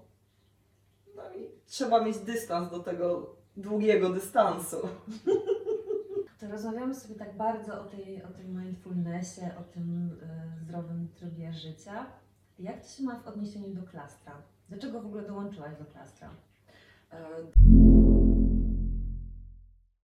No 1.16 1.22
i 1.34 1.50
trzeba 1.66 2.04
mieć 2.04 2.18
dystans 2.18 2.70
do 2.70 2.78
tego 2.78 3.36
długiego 3.56 4.10
dystansu. 4.10 4.76
To 6.40 6.48
rozmawiamy 6.48 6.94
sobie 6.94 7.14
tak 7.14 7.36
bardzo 7.36 7.80
o, 7.80 7.84
tej, 7.84 8.22
o 8.22 8.28
tym 8.28 8.60
mindfulnessie, 8.60 9.40
o 9.60 9.62
tym 9.62 10.10
y, 10.56 10.64
zdrowym 10.64 11.08
trybie 11.14 11.52
życia. 11.52 12.06
Jak 12.58 12.82
to 12.82 12.88
się 12.88 13.02
ma 13.02 13.20
w 13.20 13.26
odniesieniu 13.26 13.74
do 13.74 13.82
klastra? 13.82 14.42
Dlaczego 14.68 15.00
w 15.00 15.06
ogóle 15.06 15.22
dołączyłaś 15.22 15.76
do 15.78 15.84
klastra? 15.84 16.30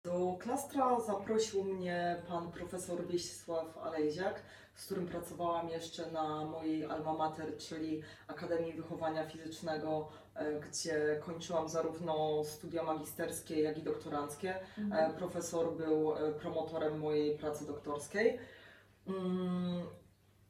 Do 0.04 0.38
klastra 0.39 1.00
zaprosił 1.00 1.63
mnie 1.63 2.22
pan 2.28 2.52
profesor 2.52 3.08
Wiesław 3.08 3.78
Alejziak, 3.78 4.41
z 4.76 4.86
którym 4.86 5.08
pracowałam 5.08 5.70
jeszcze 5.70 6.12
na 6.12 6.46
mojej 6.46 6.86
alma 6.86 7.13
mater, 7.13 7.58
czyli 7.58 8.02
Akademii 8.28 8.74
Wychowania 8.74 9.26
Fizycznego, 9.26 10.10
e, 10.36 10.60
gdzie 10.60 11.22
kończyłam 11.26 11.70
zarówno 11.70 12.43
studia 12.43 12.84
magisterskie, 12.84 13.62
jak 13.62 13.78
i 13.78 13.84
doktoranckie. 13.84 14.56
E, 14.91 15.13
Profesor 15.13 15.78
był 15.78 16.15
e, 16.15 16.32
promotorem 16.32 17.00
mojej 17.00 17.38
pracy 17.38 17.67
doktorskiej. 17.67 18.39
Mm, 19.08 19.82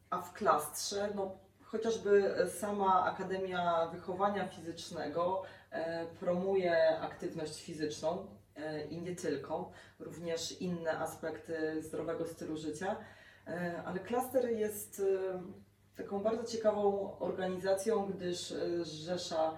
A 0.09 0.21
w 0.21 0.33
klastrze, 0.33 1.09
no, 1.15 1.31
chociażby 1.71 2.35
sama 2.59 3.03
Akademia 3.03 3.87
Wychowania 3.87 4.47
Fizycznego 4.47 5.43
e, 5.71 6.05
promuje 6.05 6.99
aktywność 6.99 7.63
fizyczną 7.63 8.27
e, 8.55 8.85
i 8.85 9.01
nie 9.01 9.15
tylko, 9.15 9.71
również 9.99 10.61
inne 10.61 10.99
aspekty 10.99 11.83
zdrowego 11.83 12.25
stylu 12.25 12.57
życia. 12.57 12.95
E, 13.47 13.81
Ale 13.85 13.99
klaster 13.99 14.49
jest 14.49 15.01
taką 15.95 16.19
bardzo 16.19 16.43
ciekawą 16.43 17.11
organizacją, 17.19 18.05
gdyż 18.05 18.53
zrzesza 18.81 19.57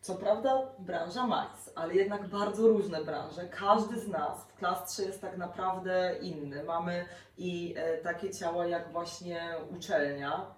co 0.00 0.14
prawda 0.14 0.72
branża 0.78 1.26
Max, 1.26 1.70
ale 1.74 1.94
jednak 1.94 2.26
bardzo 2.26 2.68
różne 2.68 3.04
branże. 3.04 3.48
Każdy 3.48 4.00
z 4.00 4.08
nas 4.08 4.44
w 4.44 4.54
klastrze 4.54 5.02
jest 5.02 5.20
tak 5.20 5.36
naprawdę 5.36 6.16
inny. 6.20 6.64
Mamy 6.64 7.04
i 7.38 7.74
takie 8.02 8.30
ciała 8.30 8.66
jak 8.66 8.92
właśnie 8.92 9.54
uczelnia, 9.70 10.54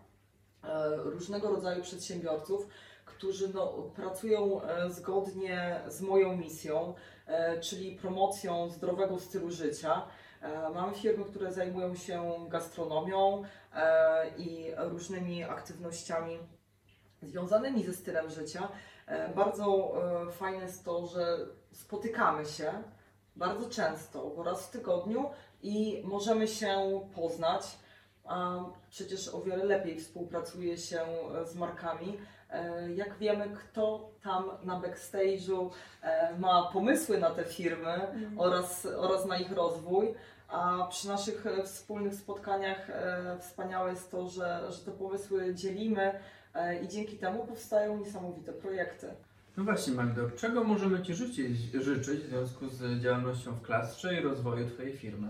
różnego 1.05 1.49
rodzaju 1.49 1.83
przedsiębiorców, 1.83 2.69
którzy 3.05 3.55
no, 3.55 3.67
pracują 3.97 4.63
e, 4.63 4.91
zgodnie 4.91 5.81
z 5.89 6.01
moją 6.01 6.37
misją, 6.37 6.95
e, 7.27 7.61
czyli 7.61 7.97
promocją 7.97 8.69
zdrowego 8.69 9.19
stylu 9.19 9.51
życia. 9.51 10.03
E, 10.43 10.71
Mamy 10.71 10.95
firmy, 10.95 11.25
które 11.25 11.53
zajmują 11.53 11.95
się 11.95 12.47
gastronomią 12.49 13.43
e, 13.75 14.29
i 14.39 14.73
różnymi 14.79 15.45
aktywnościami 15.45 16.39
związanymi 17.23 17.85
ze 17.85 17.93
stylem 17.93 18.31
życia. 18.31 18.69
E, 19.07 19.29
Bardzo 19.35 19.95
e, 20.29 20.33
fajne 20.33 20.63
jest 20.63 20.85
to, 20.85 21.07
że 21.07 21.39
spotykamy 21.73 22.47
się 22.47 22.73
bardzo 23.37 23.71
często, 23.71 24.31
bo 24.37 24.43
raz 24.43 24.67
w 24.67 24.71
tygodniu 24.71 25.31
i 25.63 26.03
możemy 26.05 26.49
się 26.49 27.01
poznać. 27.15 27.79
A 28.25 28.65
przecież 28.91 29.29
o 29.29 29.41
wiele 29.41 29.65
lepiej 29.65 30.01
współpracuje 30.01 30.79
się 30.79 31.01
e, 31.01 31.47
z 31.47 31.55
markami. 31.55 32.19
E, 32.51 32.93
Jak 32.93 33.19
wiemy, 33.19 33.49
kto 33.57 34.11
tam 34.23 34.45
na 34.65 34.81
backstage'u 34.81 35.71
e, 36.03 36.39
ma 36.39 36.71
pomysły 36.73 37.19
na 37.19 37.31
te 37.31 37.45
firmy 37.45 38.01
oraz, 38.37 38.87
oraz 38.87 39.27
na 39.27 39.39
ich 39.39 39.53
rozwój. 39.53 40.15
A 40.49 40.87
przy 40.91 41.09
naszych 41.09 41.45
wspólnych 41.65 42.15
spotkaniach 42.15 42.91
wspaniałe 43.41 43.91
jest 43.91 44.11
to, 44.11 44.29
że, 44.29 44.67
że 44.73 44.79
te 44.85 44.91
pomysły 44.91 45.55
dzielimy 45.55 46.13
i 46.83 46.89
dzięki 46.89 47.17
temu 47.19 47.47
powstają 47.47 47.99
niesamowite 47.99 48.53
projekty. 48.53 49.07
No 49.57 49.65
właśnie, 49.65 49.93
Magdo, 49.95 50.31
czego 50.31 50.65
możemy 50.65 51.03
Ci 51.03 51.15
życzyć, 51.15 51.57
życzyć 51.75 52.21
w 52.21 52.29
związku 52.29 52.69
z 52.69 53.01
działalnością 53.03 53.53
w 53.53 53.63
klastrze 53.63 54.15
i 54.21 54.21
rozwoju 54.21 54.71
Twojej 54.71 54.97
firmy? 54.97 55.29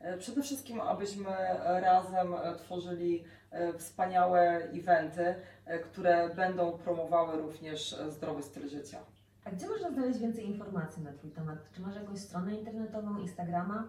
E, 0.00 0.16
Przede 0.18 0.42
wszystkim, 0.42 0.80
abyśmy 0.80 1.30
razem 1.64 2.34
e, 2.34 2.54
tworzyli 2.56 3.24
e, 3.50 3.72
wspaniałe 3.72 4.40
eventy, 4.74 5.34
e, 5.66 5.78
które 5.78 6.28
będą 6.34 6.78
promowały 6.78 7.42
również 7.42 7.92
e, 7.92 8.10
zdrowy 8.10 8.42
styl 8.42 8.68
życia. 8.68 8.98
A 9.44 9.50
gdzie 9.50 9.68
można 9.68 9.90
znaleźć 9.90 10.18
więcej 10.18 10.46
informacji 10.46 11.02
na 11.02 11.12
Twój 11.12 11.30
temat? 11.30 11.58
Czy 11.72 11.80
masz 11.80 11.94
jakąś 11.94 12.18
stronę 12.18 12.54
internetową, 12.54 13.18
Instagrama? 13.18 13.84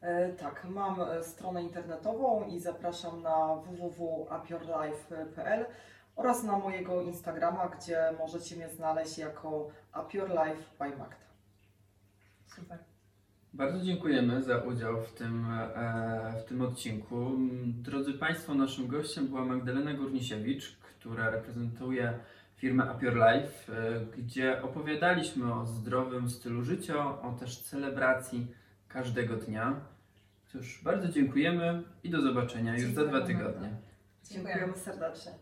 E, 0.00 0.32
Tak, 0.32 0.64
mam 0.64 1.00
e, 1.00 1.24
stronę 1.24 1.62
internetową 1.62 2.46
i 2.46 2.60
zapraszam 2.60 3.22
na 3.22 3.54
www.upyourlife.pl 3.54 5.66
oraz 6.16 6.42
na 6.42 6.58
mojego 6.58 7.00
Instagrama, 7.02 7.68
gdzie 7.68 8.12
możecie 8.18 8.56
mnie 8.56 8.68
znaleźć 8.68 9.18
jako 9.18 9.68
Up 10.00 10.18
Your 10.18 10.28
Life 10.30 10.62
by 10.78 10.96
Magda. 10.96 11.16
Super. 12.46 12.78
Bardzo 13.54 13.80
dziękujemy 13.80 14.42
za 14.42 14.58
udział 14.58 15.02
w 15.02 15.12
tym, 15.12 15.46
e, 15.50 16.34
w 16.40 16.44
tym 16.48 16.62
odcinku. 16.62 17.30
Drodzy 17.64 18.12
Państwo, 18.12 18.54
naszym 18.54 18.86
gościem 18.88 19.28
była 19.28 19.44
Magdalena 19.44 19.94
Górnisiewicz, 19.94 20.76
która 20.76 21.30
reprezentuje 21.30 22.18
firmę 22.56 22.84
Up 22.94 23.06
Your 23.06 23.14
Life, 23.14 23.72
e, 23.72 24.00
gdzie 24.16 24.62
opowiadaliśmy 24.62 25.54
o 25.54 25.66
zdrowym 25.66 26.30
stylu 26.30 26.62
życia, 26.62 27.22
o 27.22 27.36
też 27.40 27.58
celebracji 27.58 28.46
każdego 28.88 29.36
dnia. 29.36 29.80
Cóż, 30.46 30.80
bardzo 30.84 31.08
dziękujemy 31.08 31.82
i 32.04 32.10
do 32.10 32.22
zobaczenia 32.22 32.78
już 32.78 32.90
za 32.92 33.04
dwa 33.04 33.18
Dziękujemy. 33.18 33.44
tygodnie. 33.44 33.76
Dziękujemy 34.30 34.74
serdecznie. 34.74 35.32